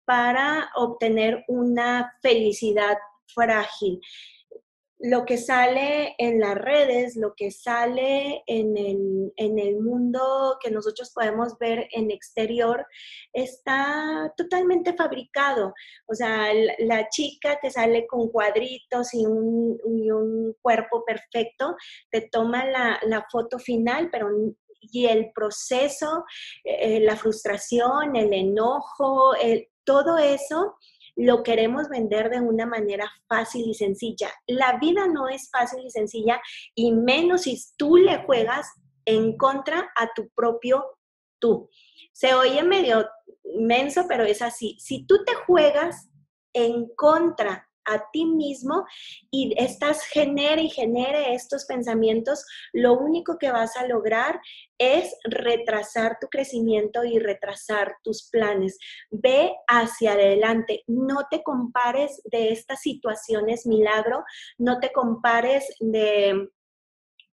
para 0.05 0.71
obtener 0.75 1.43
una 1.47 2.11
felicidad 2.21 2.97
frágil 3.27 3.99
lo 4.99 5.25
que 5.25 5.37
sale 5.37 6.15
en 6.17 6.39
las 6.39 6.55
redes, 6.55 7.15
lo 7.15 7.33
que 7.35 7.51
sale 7.51 8.43
en 8.47 8.75
el, 8.77 9.79
mundo 9.79 10.57
que 10.61 10.71
nosotros 10.71 11.11
podemos 11.13 11.57
ver 11.59 11.87
en 11.91 12.09
exterior, 12.09 12.85
está 13.31 14.33
totalmente 14.35 14.93
fabricado. 14.93 15.73
O 16.07 16.15
sea, 16.15 16.51
la, 16.79 17.07
chica 17.09 17.59
que 17.61 17.69
sale 17.69 18.07
con 18.07 18.29
cuadritos 18.29 19.13
y 19.13 19.25
un, 19.25 19.77
cuerpo 20.61 21.03
perfecto, 21.05 21.75
te 22.09 22.21
toma 22.21 22.65
la, 22.65 23.27
foto 23.31 23.59
final, 23.59 24.09
pero 24.11 24.29
y 24.79 25.05
el 25.05 25.31
proceso, 25.33 26.23
eh, 26.63 26.99
la 27.01 27.15
frustración, 27.15 28.15
el 28.15 28.33
enojo, 28.33 29.33
todo 29.83 30.17
eso 30.17 30.75
lo 31.17 31.41
queremos 31.41 31.89
vender 31.89 32.29
de 32.29 32.39
una 32.39 32.65
manera 32.65 33.11
fácil 33.27 33.67
y 33.67 33.73
sencilla. 33.73 34.31
La 34.45 34.77
vida 34.77 35.07
no 35.07 35.27
es 35.27 35.49
fácil 35.49 35.83
y 35.83 35.89
sencilla 35.89 36.39
y 36.75 36.91
menos 36.93 37.41
si 37.41 37.59
tú 37.75 37.97
le 37.97 38.23
juegas 38.23 38.67
en 39.03 39.35
contra 39.35 39.91
a 39.95 40.13
tu 40.13 40.29
propio 40.29 40.85
tú. 41.39 41.69
Se 42.13 42.35
oye 42.35 42.61
medio 42.63 43.07
menso, 43.59 44.05
pero 44.07 44.23
es 44.23 44.41
así. 44.43 44.77
Si 44.79 45.05
tú 45.07 45.23
te 45.25 45.33
juegas 45.33 46.09
en 46.53 46.87
contra 46.95 47.66
a 47.87 48.03
ti 48.11 48.25
mismo 48.25 48.85
y 49.31 49.53
estás 49.57 50.03
genere 50.03 50.63
y 50.63 50.69
genere 50.69 51.33
estos 51.33 51.65
pensamientos, 51.65 52.45
lo 52.73 52.93
único 52.93 53.37
que 53.37 53.51
vas 53.51 53.75
a 53.77 53.87
lograr 53.87 54.39
es 54.77 55.15
retrasar 55.23 56.17
tu 56.19 56.27
crecimiento 56.27 57.03
y 57.03 57.19
retrasar 57.19 57.95
tus 58.03 58.29
planes. 58.29 58.77
Ve 59.09 59.53
hacia 59.67 60.13
adelante, 60.13 60.83
no 60.87 61.27
te 61.29 61.41
compares 61.43 62.21
de 62.25 62.49
estas 62.51 62.81
situaciones 62.81 63.65
milagro, 63.65 64.23
no 64.57 64.79
te 64.79 64.91
compares 64.91 65.65
de 65.79 66.49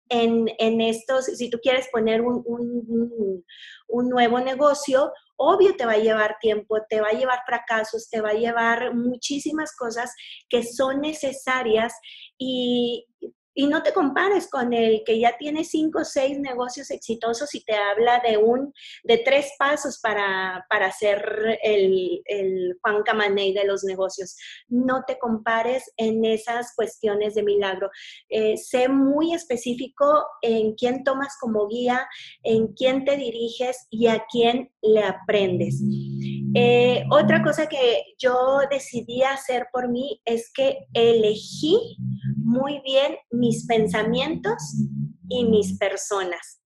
en, 0.09 0.81
estos, 0.81 1.25
si 1.25 1.49
tú 1.49 1.59
quieres 1.61 1.87
poner 1.91 2.21
un, 2.21 2.43
un, 3.87 4.09
nuevo 4.09 4.39
negocio, 4.39 5.11
obvio 5.35 5.75
te 5.75 5.85
va 5.85 5.93
a 5.93 5.97
llevar 5.97 6.37
tiempo, 6.39 6.77
te 6.89 7.01
va 7.01 7.09
a 7.09 7.13
llevar 7.13 7.39
fracasos, 7.45 8.09
te 8.09 8.21
va 8.21 8.29
a 8.29 8.33
llevar 8.33 8.95
muchísimas 8.95 9.75
cosas 9.75 10.13
que 10.49 10.63
son 10.63 11.01
necesarias 11.01 11.93
y 12.37 13.05
y 13.53 13.67
no 13.67 13.83
te 13.83 13.93
compares 13.93 14.49
con 14.49 14.73
el 14.73 15.03
que 15.05 15.19
ya 15.19 15.37
tiene 15.37 15.63
cinco 15.63 15.99
o 15.99 16.05
seis 16.05 16.39
negocios 16.39 16.89
exitosos 16.91 17.53
y 17.55 17.63
te 17.63 17.75
habla 17.75 18.21
de 18.25 18.37
un, 18.37 18.73
de 19.03 19.19
tres 19.19 19.51
pasos 19.57 19.99
para, 20.01 20.65
para 20.69 20.91
ser 20.91 21.59
el, 21.61 22.21
Juan 22.81 23.03
Camaney 23.03 23.53
de 23.53 23.65
los 23.65 23.83
negocios. 23.83 24.35
No 24.67 25.03
te 25.05 25.17
compares 25.19 25.91
en 25.97 26.25
esas 26.25 26.73
cuestiones 26.75 27.35
de 27.35 27.43
milagro. 27.43 27.89
Eh, 28.29 28.57
sé 28.57 28.89
muy 28.89 29.33
específico 29.33 30.25
en 30.41 30.73
quién 30.75 31.03
tomas 31.03 31.37
como 31.39 31.67
guía, 31.67 32.07
en 32.43 32.73
quién 32.73 33.05
te 33.05 33.17
diriges 33.17 33.87
y 33.89 34.07
a 34.07 34.25
quién 34.31 34.71
le 34.81 35.03
aprendes. 35.03 35.81
Eh, 36.55 37.03
otra 37.09 37.41
cosa 37.43 37.67
que 37.67 38.03
yo 38.17 38.59
decidí 38.69 39.23
hacer 39.23 39.67
por 39.71 39.89
mí 39.89 40.21
es 40.25 40.51
que 40.53 40.85
elegí 40.93 41.97
muy 42.37 42.79
bien 42.81 43.17
mis 43.31 43.65
pensamientos 43.65 44.61
y 45.29 45.45
mis 45.45 45.77
personas. 45.77 46.59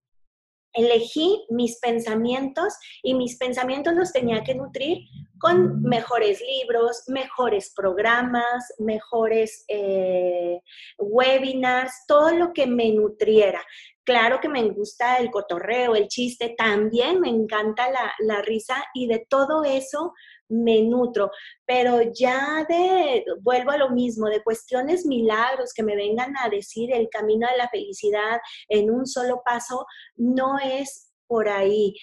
Elegí 0.74 1.46
mis 1.48 1.78
pensamientos 1.80 2.74
y 3.02 3.14
mis 3.14 3.36
pensamientos 3.36 3.94
los 3.94 4.12
tenía 4.12 4.44
que 4.44 4.54
nutrir 4.54 4.98
con 5.38 5.82
mejores 5.82 6.40
libros, 6.40 7.04
mejores 7.08 7.72
programas, 7.74 8.64
mejores 8.78 9.64
eh, 9.68 10.60
webinars, 10.98 11.92
todo 12.06 12.30
lo 12.32 12.52
que 12.52 12.66
me 12.66 12.92
nutriera. 12.92 13.62
Claro 14.08 14.40
que 14.40 14.48
me 14.48 14.66
gusta 14.70 15.18
el 15.18 15.30
cotorreo, 15.30 15.94
el 15.94 16.08
chiste, 16.08 16.54
también 16.56 17.20
me 17.20 17.28
encanta 17.28 17.90
la, 17.90 18.10
la 18.20 18.40
risa 18.40 18.82
y 18.94 19.06
de 19.06 19.26
todo 19.28 19.64
eso 19.64 20.14
me 20.48 20.80
nutro, 20.80 21.30
pero 21.66 22.00
ya 22.14 22.64
de, 22.66 23.22
vuelvo 23.42 23.72
a 23.72 23.76
lo 23.76 23.90
mismo, 23.90 24.28
de 24.28 24.42
cuestiones 24.42 25.04
milagros 25.04 25.74
que 25.74 25.82
me 25.82 25.94
vengan 25.94 26.32
a 26.42 26.48
decir 26.48 26.90
el 26.90 27.10
camino 27.10 27.46
de 27.50 27.58
la 27.58 27.68
felicidad 27.68 28.38
en 28.70 28.90
un 28.90 29.06
solo 29.06 29.42
paso, 29.44 29.84
no 30.16 30.58
es 30.58 31.12
por 31.26 31.50
ahí. 31.50 31.94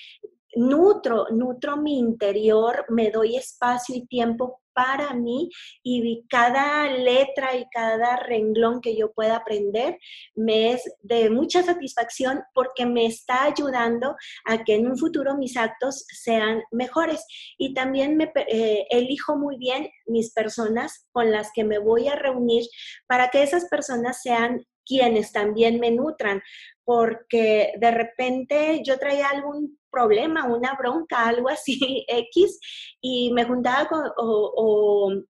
Nutro, 0.55 1.25
nutro 1.31 1.75
mi 1.75 1.97
interior, 1.97 2.85
me 2.89 3.09
doy 3.09 3.35
espacio 3.35 3.95
y 3.95 4.05
tiempo 4.05 4.61
para 4.75 5.13
mí 5.13 5.49
y 5.81 6.25
cada 6.29 6.87
letra 6.89 7.55
y 7.55 7.65
cada 7.71 8.17
renglón 8.17 8.81
que 8.81 8.95
yo 8.95 9.11
pueda 9.13 9.37
aprender 9.37 9.97
me 10.35 10.73
es 10.73 10.83
de 11.01 11.29
mucha 11.29 11.63
satisfacción 11.63 12.43
porque 12.53 12.85
me 12.85 13.05
está 13.05 13.45
ayudando 13.45 14.15
a 14.45 14.63
que 14.63 14.75
en 14.75 14.87
un 14.87 14.97
futuro 14.97 15.37
mis 15.37 15.57
actos 15.57 16.05
sean 16.09 16.61
mejores. 16.71 17.25
Y 17.57 17.73
también 17.73 18.17
me 18.17 18.31
eh, 18.47 18.85
elijo 18.89 19.37
muy 19.37 19.57
bien 19.57 19.89
mis 20.05 20.33
personas 20.33 21.07
con 21.11 21.31
las 21.31 21.51
que 21.53 21.63
me 21.63 21.79
voy 21.79 22.07
a 22.07 22.15
reunir 22.15 22.63
para 23.07 23.29
que 23.29 23.43
esas 23.43 23.65
personas 23.69 24.21
sean 24.21 24.65
quienes 24.85 25.31
también 25.31 25.79
me 25.79 25.91
nutran, 25.91 26.41
porque 26.83 27.73
de 27.77 27.91
repente 27.91 28.81
yo 28.85 28.97
traía 28.99 29.29
algún 29.29 29.79
problema, 29.89 30.45
una 30.45 30.75
bronca, 30.77 31.27
algo 31.27 31.49
así 31.49 32.05
X, 32.07 32.59
y 33.01 33.31
me 33.33 33.45
juntaba 33.45 33.87
con, 33.87 34.03
o, 34.17 35.23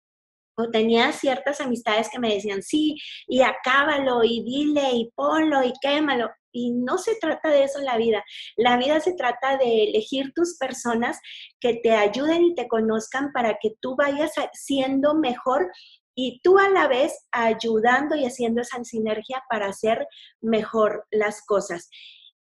o, 0.55 0.69
tenía 0.71 1.11
ciertas 1.11 1.61
amistades 1.61 2.09
que 2.09 2.19
me 2.19 2.33
decían, 2.33 2.61
sí, 2.61 2.95
y 3.27 3.41
acábalo, 3.41 4.23
y 4.23 4.43
dile, 4.43 4.91
y 4.93 5.11
ponlo, 5.15 5.63
y 5.63 5.73
quémalo. 5.81 6.29
Y 6.55 6.69
no 6.71 6.99
se 6.99 7.15
trata 7.15 7.49
de 7.49 7.63
eso 7.63 7.79
en 7.79 7.85
la 7.85 7.97
vida. 7.97 8.23
La 8.55 8.77
vida 8.77 8.99
se 8.99 9.15
trata 9.15 9.57
de 9.57 9.85
elegir 9.85 10.31
tus 10.35 10.55
personas 10.59 11.19
que 11.59 11.79
te 11.81 11.93
ayuden 11.93 12.43
y 12.43 12.53
te 12.53 12.67
conozcan 12.67 13.31
para 13.33 13.57
que 13.59 13.71
tú 13.81 13.95
vayas 13.95 14.33
siendo 14.53 15.15
mejor 15.15 15.71
y 16.15 16.41
tú 16.41 16.57
a 16.57 16.69
la 16.69 16.87
vez 16.87 17.27
ayudando 17.31 18.15
y 18.15 18.25
haciendo 18.25 18.61
esa 18.61 18.83
sinergia 18.83 19.43
para 19.49 19.67
hacer 19.67 20.07
mejor 20.41 21.05
las 21.11 21.45
cosas. 21.45 21.89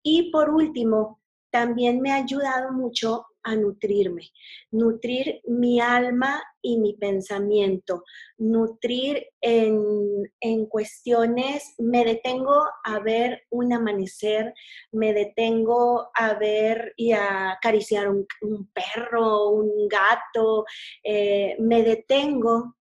Y 0.03 0.31
por 0.31 0.49
último, 0.49 1.19
también 1.51 2.01
me 2.01 2.11
ha 2.11 2.15
ayudado 2.15 2.71
mucho 2.73 3.27
a 3.43 3.55
nutrirme, 3.55 4.29
nutrir 4.71 5.41
mi 5.45 5.79
alma 5.79 6.41
y 6.61 6.77
mi 6.79 6.93
pensamiento, 6.93 8.03
nutrir 8.37 9.27
en, 9.41 10.65
cuestiones, 10.67 11.75
me 11.77 12.05
detengo 12.05 12.55
a 12.83 12.99
ver 12.99 13.43
un 13.51 13.71
amanecer, 13.73 14.53
me 14.91 15.13
detengo 15.13 16.09
a 16.15 16.33
ver 16.33 16.93
y 16.95 17.11
a 17.11 17.51
acariciar 17.51 18.07
un, 18.09 18.25
perro, 18.73 19.49
un 19.49 19.87
gato, 19.87 20.65
eh, 21.03 21.55
me 21.59 21.83
detengo 21.83 22.75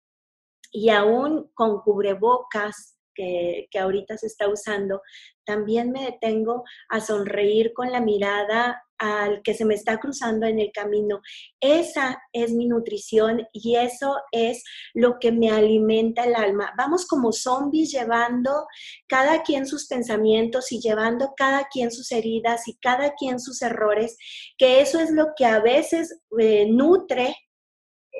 y 0.72 0.88
aún 0.88 1.50
con 1.54 1.80
cubrebocas, 1.82 2.96
que, 3.14 3.68
que, 3.70 3.78
ahorita 3.78 4.16
se 4.16 4.26
está 4.26 4.48
usando, 4.48 5.02
también 5.44 5.92
me 5.92 6.06
detengo 6.06 6.64
a 6.88 7.00
sonreír 7.00 7.74
con 7.74 7.92
la 7.92 8.00
mirada 8.00 8.82
al 9.02 9.42
que 9.42 9.52
se 9.54 9.64
me 9.64 9.74
está 9.74 9.98
cruzando 9.98 10.46
en 10.46 10.60
el 10.60 10.70
camino. 10.70 11.20
Esa 11.60 12.22
es 12.32 12.52
mi 12.52 12.68
nutrición 12.68 13.48
y 13.52 13.74
eso 13.74 14.16
es 14.30 14.62
lo 14.94 15.18
que 15.18 15.32
me 15.32 15.50
alimenta 15.50 16.22
el 16.22 16.36
alma. 16.36 16.72
Vamos 16.78 17.06
como 17.06 17.32
zombies 17.32 17.90
llevando 17.90 18.64
cada 19.08 19.42
quien 19.42 19.66
sus 19.66 19.88
pensamientos 19.88 20.70
y 20.70 20.80
llevando 20.80 21.34
cada 21.36 21.66
quien 21.66 21.90
sus 21.90 22.12
heridas 22.12 22.68
y 22.68 22.76
cada 22.76 23.14
quien 23.14 23.40
sus 23.40 23.60
errores, 23.60 24.16
que 24.56 24.80
eso 24.80 25.00
es 25.00 25.10
lo 25.10 25.30
que 25.36 25.46
a 25.46 25.58
veces 25.58 26.20
eh, 26.38 26.66
nutre 26.70 27.34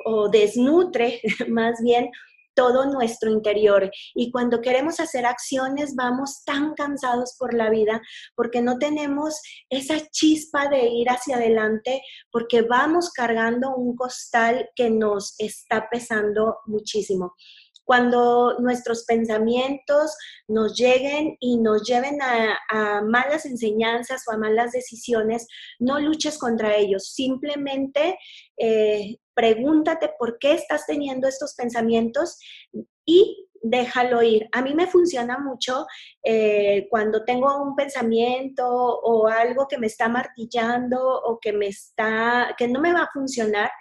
o 0.05 0.27
desnutre 0.27 1.21
más 1.47 1.81
bien 1.81 2.09
todo 2.55 2.85
nuestro 2.85 3.31
interior. 3.31 3.89
Y 4.13 4.31
cuando 4.31 4.61
queremos 4.61 4.99
hacer 4.99 5.25
acciones, 5.25 5.95
vamos 5.95 6.43
tan 6.45 6.73
cansados 6.73 7.35
por 7.37 7.53
la 7.53 7.69
vida 7.69 8.01
porque 8.35 8.61
no 8.61 8.77
tenemos 8.77 9.41
esa 9.69 9.99
chispa 10.09 10.67
de 10.69 10.87
ir 10.87 11.09
hacia 11.09 11.37
adelante, 11.37 12.01
porque 12.31 12.61
vamos 12.61 13.11
cargando 13.11 13.75
un 13.75 13.95
costal 13.95 14.69
que 14.75 14.89
nos 14.89 15.35
está 15.39 15.89
pesando 15.89 16.57
muchísimo 16.65 17.33
cuando 17.83 18.59
nuestros 18.59 19.05
pensamientos 19.05 20.15
nos 20.47 20.77
lleguen 20.77 21.35
y 21.39 21.57
nos 21.57 21.83
lleven 21.83 22.19
a, 22.21 23.01
malas 23.03 23.45
enseñanzas 23.45 24.23
o 24.27 24.33
a 24.33 24.37
malas 24.37 24.71
decisiones, 24.71 25.47
no 25.79 25.99
luches 25.99 26.37
contra 26.37 26.75
ellos, 26.75 27.13
simplemente 27.13 28.17
eh, 28.57 29.17
pregúntate 29.33 30.11
por 30.17 30.37
qué 30.39 30.53
estás 30.53 30.85
teniendo 30.85 31.27
estos 31.27 31.55
pensamientos 31.55 32.39
y 33.05 33.47
déjalo 33.63 34.21
ir. 34.21 34.47
A 34.51 34.61
mí 34.61 34.75
me 34.75 34.87
funciona 34.87 35.39
mucho 35.39 35.87
eh, 36.23 36.87
cuando 36.89 37.23
tengo 37.23 37.63
un 37.63 37.75
pensamiento 37.75 38.67
o 38.67 39.27
algo 39.27 39.67
que 39.67 39.77
me 39.77 39.87
está 39.87 40.09
martillando 40.09 41.01
o 41.01 41.39
que 41.39 41.53
me 41.53 41.67
está, 41.67 42.53
que 42.57 42.67
no 42.67 42.81
me 42.81 42.93
va 42.93 43.03
a 43.03 43.11
funcionar. 43.11 43.71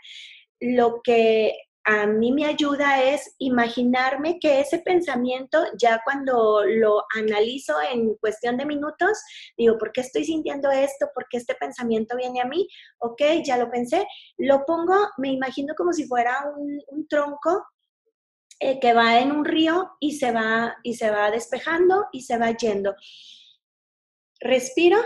Lo 0.60 1.00
que 1.02 1.52
a 1.84 2.06
mí 2.06 2.32
me 2.32 2.44
ayuda 2.44 3.02
es 3.02 3.34
imaginarme 3.38 4.38
que 4.38 4.60
ese 4.60 4.78
pensamiento, 4.78 5.64
ya 5.76 6.00
cuando 6.04 6.62
lo 6.64 7.04
analizo 7.16 7.74
en 7.90 8.14
cuestión 8.16 8.56
de 8.56 8.66
minutos, 8.66 9.18
digo, 9.56 9.78
¿por 9.78 9.90
qué 9.92 10.02
estoy 10.02 10.24
sintiendo 10.24 10.70
esto? 10.70 11.08
¿Por 11.12 11.26
qué 11.28 11.38
este 11.38 11.54
pensamiento 11.54 12.16
viene 12.16 12.40
a 12.40 12.46
mí? 12.46 12.68
Ok, 12.98 13.20
ya 13.44 13.56
lo 13.56 13.70
pensé, 13.70 14.06
lo 14.38 14.64
pongo, 14.64 14.94
me 15.18 15.32
imagino 15.32 15.74
como 15.76 15.92
si 15.92 16.06
fuera 16.06 16.44
un, 16.56 17.06
tronco 17.08 17.66
eh, 18.60 18.78
que 18.78 18.94
va 18.94 19.18
en 19.18 19.32
un 19.32 19.44
río 19.44 19.90
y 19.98 20.16
se 20.18 20.30
va, 20.30 20.76
y 20.84 20.94
se 20.94 21.10
va 21.10 21.30
despejando 21.30 22.06
y 22.12 22.22
se 22.22 22.38
va 22.38 22.52
yendo. 22.52 22.94
Respiro, 24.40 24.98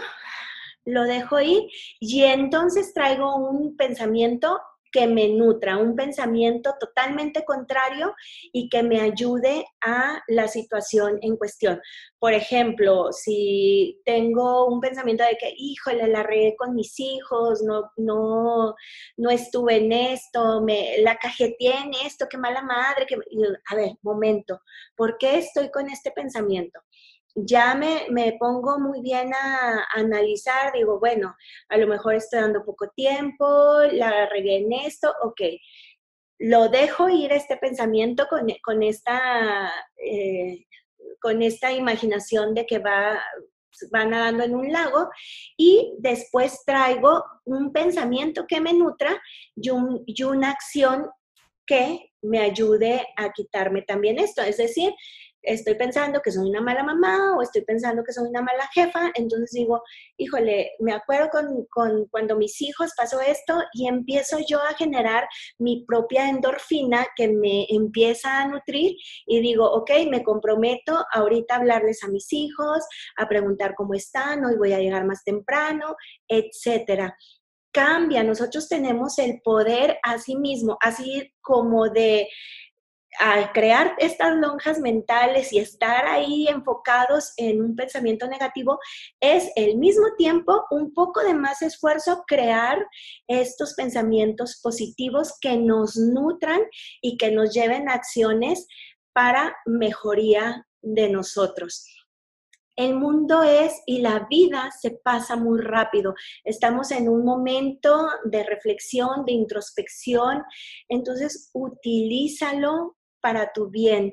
lo 0.85 1.05
dejo 1.05 1.41
ir 1.41 1.65
y 2.01 2.23
entonces 2.25 2.93
traigo 2.93 3.35
un 3.37 3.77
pensamiento 3.77 4.61
que 4.97 5.07
me 5.07 5.29
nutra, 5.29 5.77
un 5.77 5.95
pensamiento 5.95 6.75
totalmente 6.81 7.45
contrario 7.45 8.15
y 8.51 8.71
que 8.71 8.83
me 8.83 9.03
ayude 9.03 9.67
a 9.85 10.23
la 10.27 10.49
situación 10.49 11.19
en 11.21 11.37
cuestión. 11.37 11.83
Por 12.19 12.33
ejemplo, 12.33 13.13
si 13.13 14.01
tengo 14.07 14.67
un 14.67 14.81
pensamiento 14.81 15.23
de 15.23 15.37
que, 15.37 15.53
híjole, 15.55 16.09
la 16.09 16.23
regué 16.23 16.57
con 16.57 16.75
mis 16.75 16.99
hijos, 16.99 17.63
no, 17.63 17.91
no, 17.99 18.75
no 19.19 19.31
estuve 19.31 19.77
en 19.77 19.93
esto, 19.93 20.63
me, 20.63 20.97
la 21.03 21.19
cajeteé 21.19 21.75
en 21.85 21.93
esto, 22.07 22.27
qué 22.31 22.39
mala 22.39 22.63
madre, 22.63 23.05
que, 23.07 23.17
a 23.71 23.77
ver, 23.77 23.91
momento, 24.01 24.63
¿por 24.97 25.19
qué 25.19 25.37
estoy 25.37 25.71
con 25.71 25.91
este 25.91 26.11
pensamiento? 26.11 26.81
Ya 27.37 27.75
me, 27.75 28.37
pongo 28.41 28.79
muy 28.79 29.03
bien 29.03 29.33
a, 29.35 29.87
analizar, 29.95 30.73
digo, 30.73 30.99
bueno, 30.99 31.37
a 31.69 31.77
lo 31.77 31.87
mejor 31.87 32.15
estoy 32.15 32.41
dando 32.41 32.65
poco 32.65 32.89
tiempo, 32.97 33.47
la 33.93 34.27
regué 34.27 34.57
en 34.57 34.73
esto, 34.73 35.13
ok. 35.23 35.41
Lo 36.39 36.69
dejo 36.69 37.09
ir 37.09 37.33
este 37.33 37.57
pensamiento 37.57 38.27
con, 38.29 38.83
esta, 38.83 39.73
eh, 39.97 40.67
con 41.21 41.43
esta 41.43 41.73
imaginación 41.73 42.55
de 42.55 42.67
que 42.67 42.79
va, 42.79 43.23
va 43.95 44.05
nadando 44.05 44.45
en 44.45 44.55
un 44.55 44.73
lago 44.73 45.11
y 45.57 45.95
después 45.99 46.63
traigo 46.65 47.23
un 47.45 47.73
pensamiento 47.73 48.47
que 48.47 48.61
me 48.61 48.73
nutra 48.73 49.21
y, 49.55 49.71
y 50.07 50.23
una 50.23 50.51
acción 50.51 51.09
que 51.67 52.13
me 52.23 52.41
ayude 52.41 53.07
a 53.17 53.33
quitarme 53.33 53.83
también 53.83 54.19
esto. 54.19 54.43
Es 54.43 54.57
decir, 54.57 54.95
estoy 55.47 55.75
pensando 55.75 56.21
que 56.21 56.33
soy 56.33 56.49
una 56.51 56.61
mala 56.61 56.83
mamá 56.83 57.37
o 57.37 57.43
estoy 57.43 57.63
pensando 57.63 58.03
que 58.05 58.13
soy 58.13 58.29
una 58.29 58.43
mala 58.43 58.69
jefa, 58.75 59.11
entonces 59.15 59.53
digo, 59.53 59.83
híjole, 60.17 60.73
me 60.81 60.93
acuerdo 60.93 61.31
con, 61.71 62.07
cuando 62.11 62.37
mis 62.37 62.61
hijos 62.61 62.93
pasó 62.97 63.21
esto 63.21 63.63
y 63.73 63.89
empiezo 63.89 64.39
yo 64.47 64.61
a 64.61 64.75
generar 64.75 65.27
mi 65.59 65.85
propia 65.87 66.29
endorfina 66.29 67.07
que 67.17 67.29
me 67.29 67.67
empieza 67.71 68.41
a 68.41 68.49
nutrir 68.49 68.97
y 69.27 69.41
digo, 69.41 69.71
ok, 69.71 69.91
me 70.11 70.23
comprometo 70.23 71.05
ahorita 71.13 71.55
a 71.55 71.59
hablarles 71.59 72.03
a 72.03 72.09
mis 72.09 72.33
hijos, 72.33 72.85
a 73.17 73.29
preguntar 73.29 73.75
cómo 73.77 73.95
están, 73.95 74.45
hoy 74.45 74.57
voy 74.57 74.73
a 74.73 74.81
llegar 74.81 75.05
más 75.07 75.23
temprano, 75.25 75.95
etcétera. 76.29 77.17
Cambia, 77.73 78.25
nosotros 78.25 78.69
tenemos 78.69 79.19
el 79.19 79.41
poder 79.45 79.99
a 80.03 80.19
sí 80.19 80.35
mismo, 80.35 80.79
así 80.81 81.31
como 81.43 81.91
de 81.91 82.27
al 83.19 83.53
crear 83.53 83.95
estas 83.99 84.37
lonjas 84.37 84.79
mentales 84.79 85.53
y 85.53 85.59
estar 85.59 86.07
ahí 86.07 86.49
enfocados 86.49 87.33
en 87.37 87.63
un 87.63 87.77
pensamiento 87.77 88.27
negativo, 88.27 88.79
es 89.21 89.51
al 89.57 89.77
mismo 89.77 90.07
tiempo 90.17 90.65
un 90.71 90.93
poco 90.93 91.21
de 91.23 91.35
más 91.35 91.63
esfuerzo 91.63 92.25
crear 92.27 92.87
estos 93.27 93.75
pensamientos 93.75 94.61
positivos 94.63 95.35
que 95.41 95.57
nos 95.57 95.97
nutran 95.97 96.61
y 97.01 97.17
que 97.17 97.31
nos 97.31 97.53
lleven 97.53 97.89
a 97.89 97.95
acciones 97.95 98.67
para 99.13 99.57
mejoría 99.67 100.67
de 100.83 101.09
nosotros. 101.09 101.93
El 102.77 102.95
mundo 102.95 103.43
es 103.43 103.73
y 103.87 104.03
la 104.03 104.27
vida 104.29 104.71
se 104.79 104.91
pasa 105.03 105.35
muy 105.35 105.63
rápido. 105.63 106.15
Estamos 106.45 106.91
en 106.91 107.09
un 107.09 107.25
momento 107.25 108.07
de 108.25 108.45
reflexión, 108.45 109.25
de 109.25 109.33
introspección. 109.33 110.43
Entonces, 110.87 111.49
utilízalo 111.55 112.99
para 113.21 113.53
tu 113.53 113.69
bien. 113.69 114.13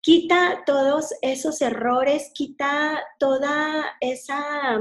Quita 0.00 0.62
todos 0.66 1.14
esos 1.22 1.62
errores, 1.62 2.30
quita 2.34 3.00
toda 3.18 3.96
esa 4.00 4.78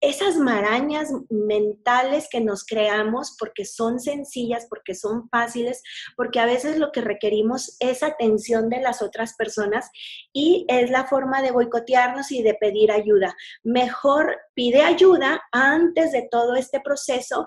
esas 0.00 0.36
marañas 0.36 1.10
mentales 1.28 2.28
que 2.30 2.40
nos 2.40 2.64
creamos 2.64 3.36
porque 3.38 3.66
son 3.66 4.00
sencillas, 4.00 4.66
porque 4.68 4.94
son 4.94 5.28
fáciles, 5.28 5.82
porque 6.16 6.40
a 6.40 6.46
veces 6.46 6.78
lo 6.78 6.90
que 6.90 7.02
requerimos 7.02 7.76
es 7.80 8.02
atención 8.02 8.70
de 8.70 8.80
las 8.80 9.02
otras 9.02 9.34
personas 9.34 9.90
y 10.32 10.64
es 10.68 10.90
la 10.90 11.06
forma 11.06 11.42
de 11.42 11.50
boicotearnos 11.50 12.32
y 12.32 12.42
de 12.42 12.54
pedir 12.54 12.90
ayuda. 12.90 13.36
Mejor 13.62 14.38
pide 14.54 14.80
ayuda 14.80 15.42
antes 15.52 16.12
de 16.12 16.26
todo 16.30 16.54
este 16.54 16.80
proceso 16.80 17.46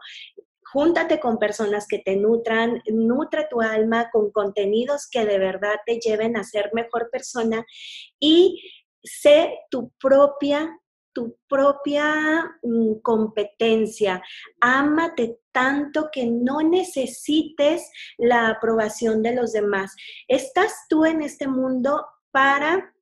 júntate 0.74 1.20
con 1.20 1.38
personas 1.38 1.88
que 1.88 2.00
te 2.00 2.16
nutran, 2.16 2.82
nutre 2.88 3.48
tu 3.50 3.62
alma 3.62 4.10
con 4.12 4.32
contenidos 4.32 5.08
que 5.10 5.26
de 5.26 5.38
verdad 5.38 5.76
te 5.86 6.00
lleven 6.00 6.36
a 6.36 6.44
ser 6.44 6.72
mejor 6.74 7.10
persona 7.12 7.64
y 8.20 8.62
sé 9.04 9.60
tu 9.70 9.92
propia 10.00 10.80
tu 11.14 11.38
propia 11.48 12.58
mm, 12.64 12.96
competencia. 13.04 14.24
Ámate 14.60 15.42
tanto 15.52 16.10
que 16.12 16.26
no 16.26 16.62
necesites 16.62 17.88
la 18.18 18.50
aprobación 18.50 19.22
de 19.22 19.36
los 19.36 19.52
demás. 19.52 19.96
Estás 20.28 20.74
tú 20.90 21.06
en 21.06 21.22
este 21.22 21.48
mundo 21.48 22.04
para 22.32 22.96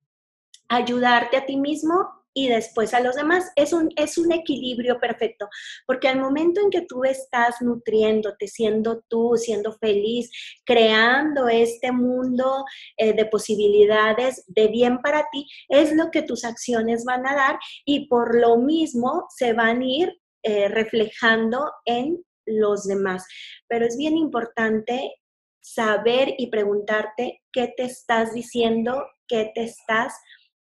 ayudarte 0.68 1.38
a 1.38 1.46
ti 1.46 1.56
mismo 1.56 2.21
y 2.34 2.48
después 2.48 2.94
a 2.94 3.00
los 3.00 3.16
demás. 3.16 3.52
Es 3.56 3.74
un, 3.74 3.90
es 3.96 4.18
un 4.18 4.32
equilibrio 4.32 5.00
perfecto, 5.00 5.50
porque 5.86 6.08
al 6.08 6.20
momento 6.20 6.62
en 6.62 6.70
que 6.70 6.82
tú 6.82 7.04
estás 7.04 7.62
nutriéndote, 7.62 8.48
siendo 8.48 9.04
tú, 9.08 9.36
siendo 9.36 9.74
feliz, 9.74 10.32
creando 10.66 11.48
este 11.48 11.92
mundo 11.92 12.66
eh, 12.98 13.14
de 13.14 13.26
posibilidades 13.26 14.44
de 14.48 14.68
bien 14.68 15.00
para 15.02 15.28
ti, 15.32 15.48
es 15.70 15.94
lo 15.94 16.12
que 16.12 16.22
tus 16.22 16.46
acciones 16.46 17.04
van 17.06 17.28
a 17.28 17.36
dar 17.36 17.60
y 17.86 18.08
por 18.08 18.40
lo 18.40 18.58
mismo 18.58 19.26
se 19.36 19.54
van 19.54 19.82
a 19.82 19.86
ir 19.86 20.22
eh, 20.44 20.68
reflejando 20.68 21.72
en 21.86 22.24
los 22.46 22.86
demás. 22.86 23.26
Pero 23.68 23.86
es 23.86 23.98
bien 23.98 24.18
importante 24.18 25.16
saber 25.62 26.34
y 26.38 26.48
preguntarte 26.48 27.42
qué 27.52 27.74
te 27.78 27.84
estás 27.84 28.34
diciendo, 28.34 29.06
qué 29.28 29.52
te 29.54 29.64
estás 29.64 30.16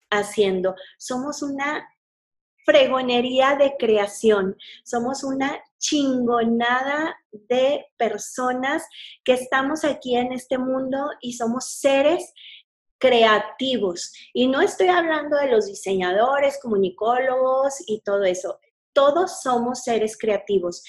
haciendo. 0.09 0.75
Somos 0.97 1.41
una 1.41 1.87
fregonería 2.65 3.55
de 3.55 3.75
creación, 3.79 4.55
somos 4.83 5.23
una 5.23 5.59
chingonada 5.79 7.17
de 7.31 7.87
personas 7.97 8.85
que 9.23 9.33
estamos 9.33 9.83
aquí 9.83 10.15
en 10.15 10.33
este 10.33 10.57
mundo 10.57 11.09
y 11.21 11.33
somos 11.33 11.65
seres 11.65 12.31
creativos. 12.99 14.13
Y 14.33 14.47
no 14.47 14.61
estoy 14.61 14.87
hablando 14.87 15.37
de 15.37 15.49
los 15.49 15.65
diseñadores, 15.65 16.59
comunicólogos 16.61 17.75
y 17.87 18.01
todo 18.01 18.23
eso. 18.25 18.59
Todos 18.93 19.41
somos 19.41 19.83
seres 19.83 20.17
creativos 20.17 20.83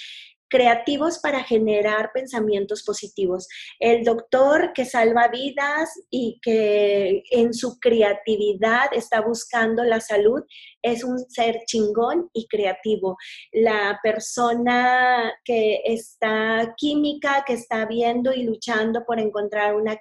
creativos 0.51 1.19
para 1.21 1.43
generar 1.43 2.11
pensamientos 2.13 2.83
positivos. 2.83 3.49
El 3.79 4.05
doctor 4.05 4.73
que 4.75 4.85
salva 4.85 5.29
vidas 5.29 5.89
y 6.11 6.39
que 6.43 7.23
en 7.31 7.55
su 7.55 7.79
creatividad 7.79 8.93
está 8.93 9.21
buscando 9.21 9.85
la 9.85 10.01
salud 10.01 10.43
es 10.83 11.05
un 11.05 11.19
ser 11.31 11.61
chingón 11.67 12.29
y 12.35 12.47
creativo. 12.49 13.17
La 13.53 13.99
persona 14.03 15.33
que 15.45 15.81
está 15.85 16.75
química, 16.77 17.45
que 17.47 17.55
está 17.55 17.87
viendo 17.87 18.33
y 18.33 18.43
luchando 18.43 19.05
por 19.07 19.21
encontrar 19.21 19.77
una, 19.77 19.99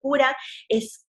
cura, 0.00 0.36
es 0.68 1.04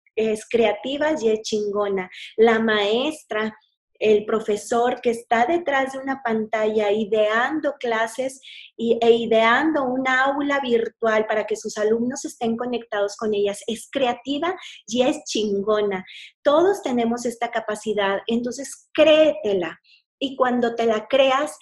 creativa 0.51 1.13
y 1.21 1.29
es 1.29 1.43
chingona. 1.43 2.11
La 2.37 2.59
maestra 2.59 3.57
el 3.99 4.25
profesor 4.25 5.01
que 5.01 5.11
está 5.11 5.47
detrás 5.47 5.93
de 5.93 5.99
una 5.99 6.23
pantalla 6.23 6.93
ideando 6.93 7.75
clases 7.81 8.41
e 8.77 9.11
ideando 9.11 9.85
un 9.85 10.07
aula 10.07 10.61
virtual 10.61 11.27
para 11.27 11.47
que 11.47 11.57
sus 11.57 11.77
alumnos 11.79 12.25
estén 12.25 12.57
conectados 12.57 13.17
con 13.17 13.35
ellas 13.35 13.61
es 13.67 13.89
creativa 13.91 14.57
y 14.87 15.03
es 15.03 15.25
chingona. 15.25 16.05
Todos 16.43 16.83
tenemos 16.83 17.27
esta 17.27 17.51
capacidad, 17.51 18.21
entonces 18.27 18.89
créetela. 18.93 19.79
Y 20.21 20.37
cuando 20.37 20.75
te 20.75 20.87
la 20.87 21.07
creas, 21.09 21.57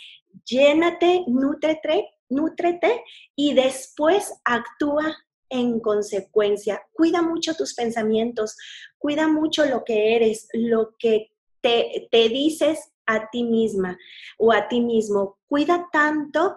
llénate, 0.44 1.24
nútrete, 1.26 2.08
nútrete 2.28 3.02
y 3.34 3.54
después 3.54 4.32
actúa 4.44 5.16
en 5.48 5.80
consecuencia. 5.80 6.82
Cuida 6.92 7.22
mucho 7.22 7.54
tus 7.54 7.74
pensamientos, 7.74 8.56
cuida 8.98 9.28
mucho 9.28 9.64
lo 9.66 9.84
que 9.84 10.16
eres, 10.16 10.48
lo 10.52 10.96
que 10.98 11.30
te, 12.10 12.28
dices 12.28 12.92
a 13.06 13.28
ti 13.30 13.44
misma 13.44 13.96
o 14.38 14.52
a 14.52 14.68
ti 14.68 14.80
mismo, 14.80 15.38
cuida 15.48 15.88
tanto 15.92 16.56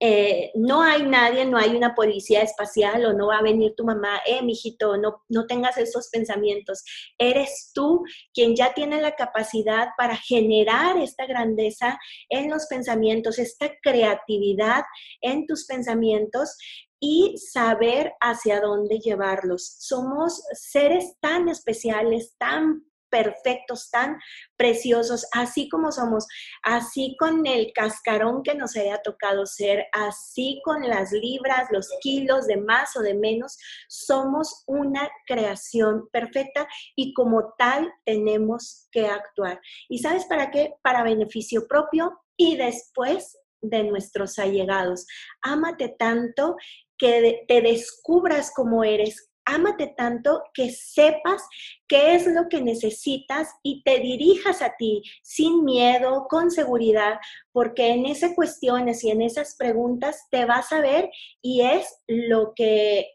eh, 0.00 0.50
no 0.56 0.82
hay 0.82 1.04
nadie, 1.04 1.46
no 1.46 1.56
hay 1.56 1.74
una 1.76 1.94
policía 1.94 2.42
espacial 2.42 3.06
o 3.06 3.12
no 3.14 3.28
va 3.28 3.38
a 3.38 3.42
venir 3.42 3.74
tu 3.76 3.84
mamá, 3.84 4.20
eh, 4.26 4.42
mijito, 4.42 4.98
no, 4.98 5.22
no 5.28 5.46
tengas 5.46 5.78
esos 5.78 6.08
pensamientos. 6.10 6.82
Eres 7.16 7.70
tú 7.72 8.02
quien 8.34 8.54
ya 8.54 8.74
tiene 8.74 9.00
la 9.00 9.14
capacidad 9.14 9.88
para 9.96 10.16
generar 10.16 10.98
esta 10.98 11.26
grandeza 11.26 11.98
en 12.28 12.50
los 12.50 12.66
pensamientos, 12.66 13.38
esta 13.38 13.70
creatividad 13.82 14.82
en 15.22 15.46
tus 15.46 15.64
pensamientos 15.64 16.58
y 17.00 17.36
saber 17.38 18.12
hacia 18.20 18.60
dónde 18.60 18.98
llevarlos. 18.98 19.76
Somos 19.78 20.42
seres 20.52 21.16
tan 21.20 21.48
especiales, 21.48 22.34
tan 22.36 22.82
perfectos, 23.14 23.90
tan 23.92 24.18
preciosos, 24.56 25.24
así 25.32 25.68
como 25.68 25.92
somos, 25.92 26.26
así 26.64 27.14
con 27.16 27.46
el 27.46 27.72
cascarón 27.72 28.42
que 28.42 28.56
nos 28.56 28.74
haya 28.76 29.00
tocado 29.02 29.46
ser, 29.46 29.86
así 29.92 30.60
con 30.64 30.82
las 30.88 31.12
libras, 31.12 31.68
los 31.70 31.88
kilos 32.00 32.48
de 32.48 32.56
más 32.56 32.96
o 32.96 33.02
de 33.02 33.14
menos, 33.14 33.56
somos 33.88 34.64
una 34.66 35.08
creación 35.28 36.08
perfecta 36.10 36.66
y 36.96 37.14
como 37.14 37.54
tal 37.56 37.88
tenemos 38.04 38.88
que 38.90 39.06
actuar. 39.06 39.60
¿Y 39.88 40.00
sabes 40.00 40.24
para 40.24 40.50
qué? 40.50 40.74
Para 40.82 41.04
beneficio 41.04 41.68
propio 41.68 42.18
y 42.36 42.56
después 42.56 43.38
de 43.62 43.84
nuestros 43.84 44.40
allegados. 44.40 45.06
Ámate 45.40 45.94
tanto 45.96 46.56
que 46.98 47.44
te 47.46 47.60
descubras 47.60 48.52
como 48.52 48.82
eres, 48.82 49.30
ámate 49.44 49.94
tanto 49.96 50.42
que 50.52 50.70
sepas 50.70 51.42
qué 51.86 52.14
es 52.14 52.26
lo 52.26 52.48
que 52.48 52.60
necesitas 52.60 53.48
y 53.62 53.82
te 53.82 54.00
dirijas 54.00 54.62
a 54.62 54.74
ti 54.76 55.02
sin 55.22 55.64
miedo, 55.64 56.26
con 56.28 56.50
seguridad, 56.50 57.18
porque 57.52 57.88
en 57.88 58.06
esas 58.06 58.34
cuestiones 58.34 59.04
y 59.04 59.10
en 59.10 59.22
esas 59.22 59.56
preguntas 59.56 60.26
te 60.30 60.44
vas 60.44 60.72
a 60.72 60.80
ver 60.80 61.10
y 61.42 61.62
es 61.62 62.02
lo 62.06 62.52
que 62.54 63.06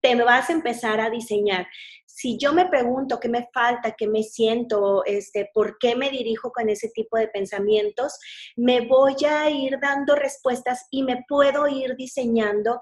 te 0.00 0.14
vas 0.14 0.48
a 0.48 0.52
empezar 0.52 1.00
a 1.00 1.10
diseñar. 1.10 1.66
Si 2.06 2.38
yo 2.38 2.52
me 2.52 2.66
pregunto 2.66 3.20
qué 3.20 3.28
me 3.28 3.48
falta, 3.52 3.94
qué 3.96 4.08
me 4.08 4.22
siento, 4.22 5.04
este, 5.04 5.50
por 5.52 5.78
qué 5.78 5.94
me 5.94 6.10
dirijo 6.10 6.50
con 6.50 6.68
ese 6.68 6.88
tipo 6.88 7.16
de 7.16 7.28
pensamientos, 7.28 8.18
me 8.56 8.86
voy 8.86 9.16
a 9.28 9.50
ir 9.50 9.78
dando 9.80 10.14
respuestas 10.14 10.86
y 10.90 11.02
me 11.02 11.24
puedo 11.28 11.68
ir 11.68 11.94
diseñando 11.96 12.80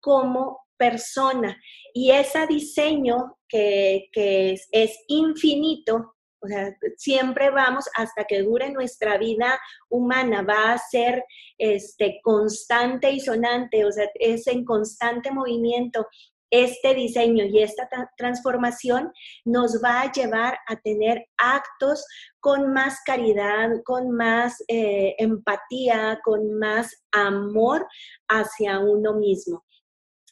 como 0.00 0.65
persona. 0.76 1.56
Y 1.92 2.10
ese 2.10 2.46
diseño 2.46 3.36
que, 3.48 4.08
es, 4.12 5.04
infinito, 5.08 6.14
o 6.40 6.48
sea, 6.48 6.76
siempre 6.96 7.50
vamos 7.50 7.86
hasta 7.96 8.24
que 8.24 8.42
dure 8.42 8.70
nuestra 8.70 9.18
vida 9.18 9.58
humana, 9.88 10.42
va 10.42 10.72
a 10.72 10.78
ser 10.78 11.24
este, 11.58 12.20
constante 12.22 13.10
y 13.10 13.20
sonante, 13.20 13.84
o 13.84 13.92
sea, 13.92 14.08
es 14.14 14.46
en 14.46 14.64
constante 14.64 15.30
movimiento. 15.30 16.06
Este 16.48 16.94
diseño 16.94 17.44
y 17.44 17.58
esta 17.58 17.88
transformación 18.16 19.10
nos 19.44 19.82
va 19.82 20.02
a 20.02 20.12
llevar 20.12 20.56
a 20.68 20.76
tener 20.76 21.26
actos 21.38 22.06
con 22.38 22.72
más 22.72 23.00
caridad, 23.04 23.70
con 23.84 24.12
más 24.12 24.62
eh, 24.68 25.16
empatía, 25.18 26.20
con 26.24 26.56
más 26.56 27.04
amor 27.10 27.84
hacia 28.28 28.78
uno 28.78 29.14
mismo 29.14 29.64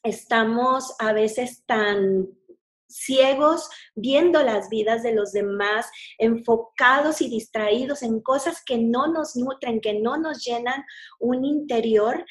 estamos 0.04 0.94
a 0.98 1.12
veces 1.12 1.64
tan 1.66 2.28
ciegos 2.88 3.68
viendo 3.96 4.42
las 4.42 4.68
vidas 4.68 5.02
de 5.02 5.14
los 5.14 5.32
demás, 5.32 5.86
enfocados 6.18 7.20
y 7.20 7.28
distraídos 7.28 8.02
en 8.02 8.20
cosas 8.20 8.62
que 8.64 8.78
no 8.78 9.08
nos 9.08 9.34
nutren, 9.34 9.80
que 9.80 9.94
no 9.94 10.16
nos 10.16 10.44
llenan 10.44 10.84
un 11.18 11.44
interior, 11.44 12.24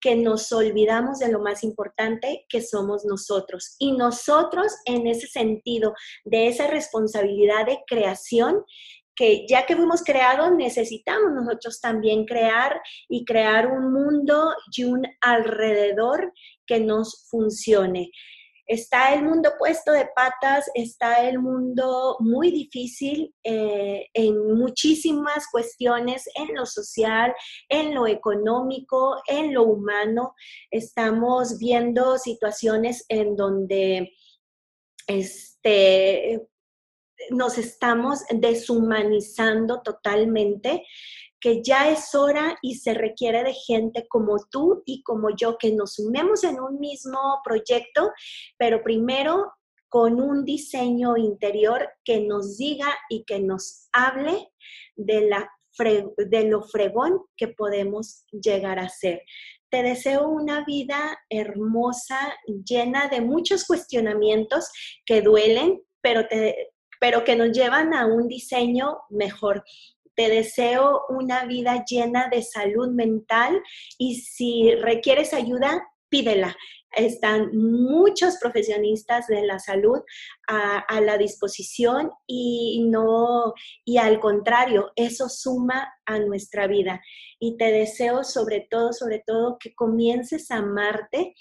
que 0.00 0.14
nos 0.14 0.52
olvidamos 0.52 1.18
de 1.18 1.32
lo 1.32 1.40
más 1.40 1.64
importante 1.64 2.46
que 2.48 2.62
somos 2.62 3.04
nosotros. 3.04 3.74
Y 3.78 3.92
nosotros 3.92 4.72
en 4.84 5.06
ese 5.06 5.26
sentido, 5.26 5.94
de 6.24 6.48
esa 6.48 6.68
responsabilidad 6.68 7.66
de 7.66 7.80
creación, 7.86 8.64
que 9.16 9.46
ya 9.48 9.66
que 9.66 9.74
fuimos 9.74 10.02
creados, 10.04 10.52
necesitamos 10.52 11.32
nosotros 11.32 11.80
también 11.80 12.26
crear 12.26 12.80
y 13.08 13.24
crear 13.24 13.66
un 13.66 13.92
mundo 13.92 14.52
y 14.76 14.84
un 14.84 15.06
alrededor 15.20 16.32
que 16.66 16.80
nos 16.80 17.26
funcione. 17.30 18.10
Está 18.68 19.14
el 19.14 19.22
mundo 19.22 19.52
puesto 19.58 19.92
de 19.92 20.08
patas, 20.14 20.68
está 20.74 21.28
el 21.28 21.38
mundo 21.38 22.16
muy 22.18 22.50
difícil 22.50 23.32
eh, 23.44 24.08
en 24.12 24.56
muchísimas 24.58 25.46
cuestiones, 25.52 26.28
en 26.34 26.52
lo 26.56 26.66
social, 26.66 27.32
en 27.68 27.94
lo 27.94 28.08
económico, 28.08 29.22
en 29.28 29.54
lo 29.54 29.62
humano. 29.62 30.34
Estamos 30.68 31.58
viendo 31.58 32.18
situaciones 32.18 33.04
en 33.08 33.36
donde 33.36 34.10
este, 35.06 36.48
nos 37.30 37.58
estamos 37.58 38.20
deshumanizando 38.30 39.82
totalmente 39.82 40.84
que 41.40 41.62
ya 41.62 41.90
es 41.90 42.14
hora 42.14 42.56
y 42.62 42.76
se 42.76 42.94
requiere 42.94 43.44
de 43.44 43.54
gente 43.54 44.06
como 44.08 44.36
tú 44.50 44.82
y 44.86 45.02
como 45.02 45.28
yo, 45.36 45.58
que 45.58 45.72
nos 45.72 45.94
sumemos 45.94 46.44
en 46.44 46.60
un 46.60 46.80
mismo 46.80 47.18
proyecto, 47.44 48.10
pero 48.58 48.82
primero 48.82 49.52
con 49.88 50.20
un 50.20 50.44
diseño 50.44 51.16
interior 51.16 51.88
que 52.04 52.20
nos 52.20 52.56
diga 52.58 52.88
y 53.08 53.24
que 53.24 53.38
nos 53.38 53.88
hable 53.92 54.50
de, 54.96 55.28
la 55.28 55.50
de 56.16 56.44
lo 56.44 56.62
fregón 56.62 57.20
que 57.36 57.48
podemos 57.48 58.24
llegar 58.32 58.78
a 58.78 58.88
ser. 58.88 59.22
Te 59.70 59.82
deseo 59.82 60.28
una 60.28 60.64
vida 60.64 61.18
hermosa, 61.28 62.18
llena 62.64 63.08
de 63.08 63.20
muchos 63.20 63.64
cuestionamientos 63.64 64.70
que 65.04 65.22
duelen, 65.22 65.82
pero, 66.00 66.26
te, 66.26 66.72
pero 67.00 67.24
que 67.24 67.36
nos 67.36 67.52
llevan 67.52 67.94
a 67.94 68.06
un 68.06 68.28
diseño 68.28 68.98
mejor. 69.10 69.64
Te 70.14 70.28
deseo 70.30 71.02
una 71.10 71.44
vida 71.44 71.84
llena 71.84 72.28
de 72.28 72.42
salud 72.42 72.88
mental 72.88 73.62
y 73.98 74.16
si 74.16 74.74
requieres 74.74 75.34
ayuda, 75.34 75.86
pídela. 76.08 76.56
están 76.92 77.50
muchos 77.54 78.38
profesionistas 78.38 79.26
de 79.26 79.44
la 79.44 79.58
salud 79.58 80.00
a, 80.48 81.00
la 81.02 81.18
disposición 81.18 82.10
y 82.26 82.86
no, 82.88 83.52
y 83.84 83.98
al 83.98 84.18
contrario, 84.18 84.92
eso 84.96 85.28
suma 85.28 85.92
a 86.06 86.18
nuestra 86.20 86.66
vida. 86.66 87.02
Y 87.38 87.58
te 87.58 87.70
deseo 87.70 88.24
sobre 88.24 88.66
todo, 88.70 88.94
sobre 88.94 89.22
todo, 89.26 89.58
que 89.58 89.74
comiences 89.74 90.50
a 90.50 90.56
amarte 90.56 91.34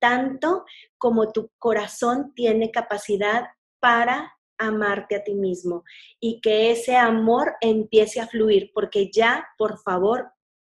tanto 0.00 0.64
como 0.98 1.30
tu 1.32 1.50
corazón 1.58 2.32
tiene 2.34 2.70
capacidad 2.70 3.44
para 3.80 4.32
amarte 4.60 5.16
a 5.16 5.24
ti 5.24 5.34
mismo 5.34 5.84
y 6.20 6.40
que 6.40 6.70
ese 6.70 6.96
amor 6.96 7.54
empiece 7.60 8.20
a 8.20 8.28
fluir, 8.28 8.70
porque 8.74 9.10
ya, 9.10 9.48
por 9.58 9.78
favor, 9.82 10.30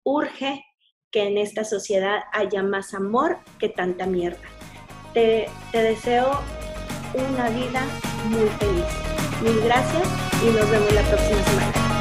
urge 0.05 0.65
que 1.11 1.25
en 1.25 1.37
esta 1.37 1.65
sociedad 1.65 2.21
haya 2.33 2.63
más 2.63 2.95
amor 2.95 3.39
que 3.59 3.69
tanta 3.69 4.07
mierda. 4.07 4.49
Te, 5.13 5.47
te 5.71 5.83
deseo 5.83 6.41
una 7.15 7.51
vida 7.51 7.85
muy 8.31 8.49
feliz. 8.49 8.85
Mil 9.43 9.61
gracias 9.65 10.09
y 10.43 10.47
nos 10.47 10.71
vemos 10.71 10.93
la 10.93 11.03
próxima 11.03 11.43
semana. 11.43 11.92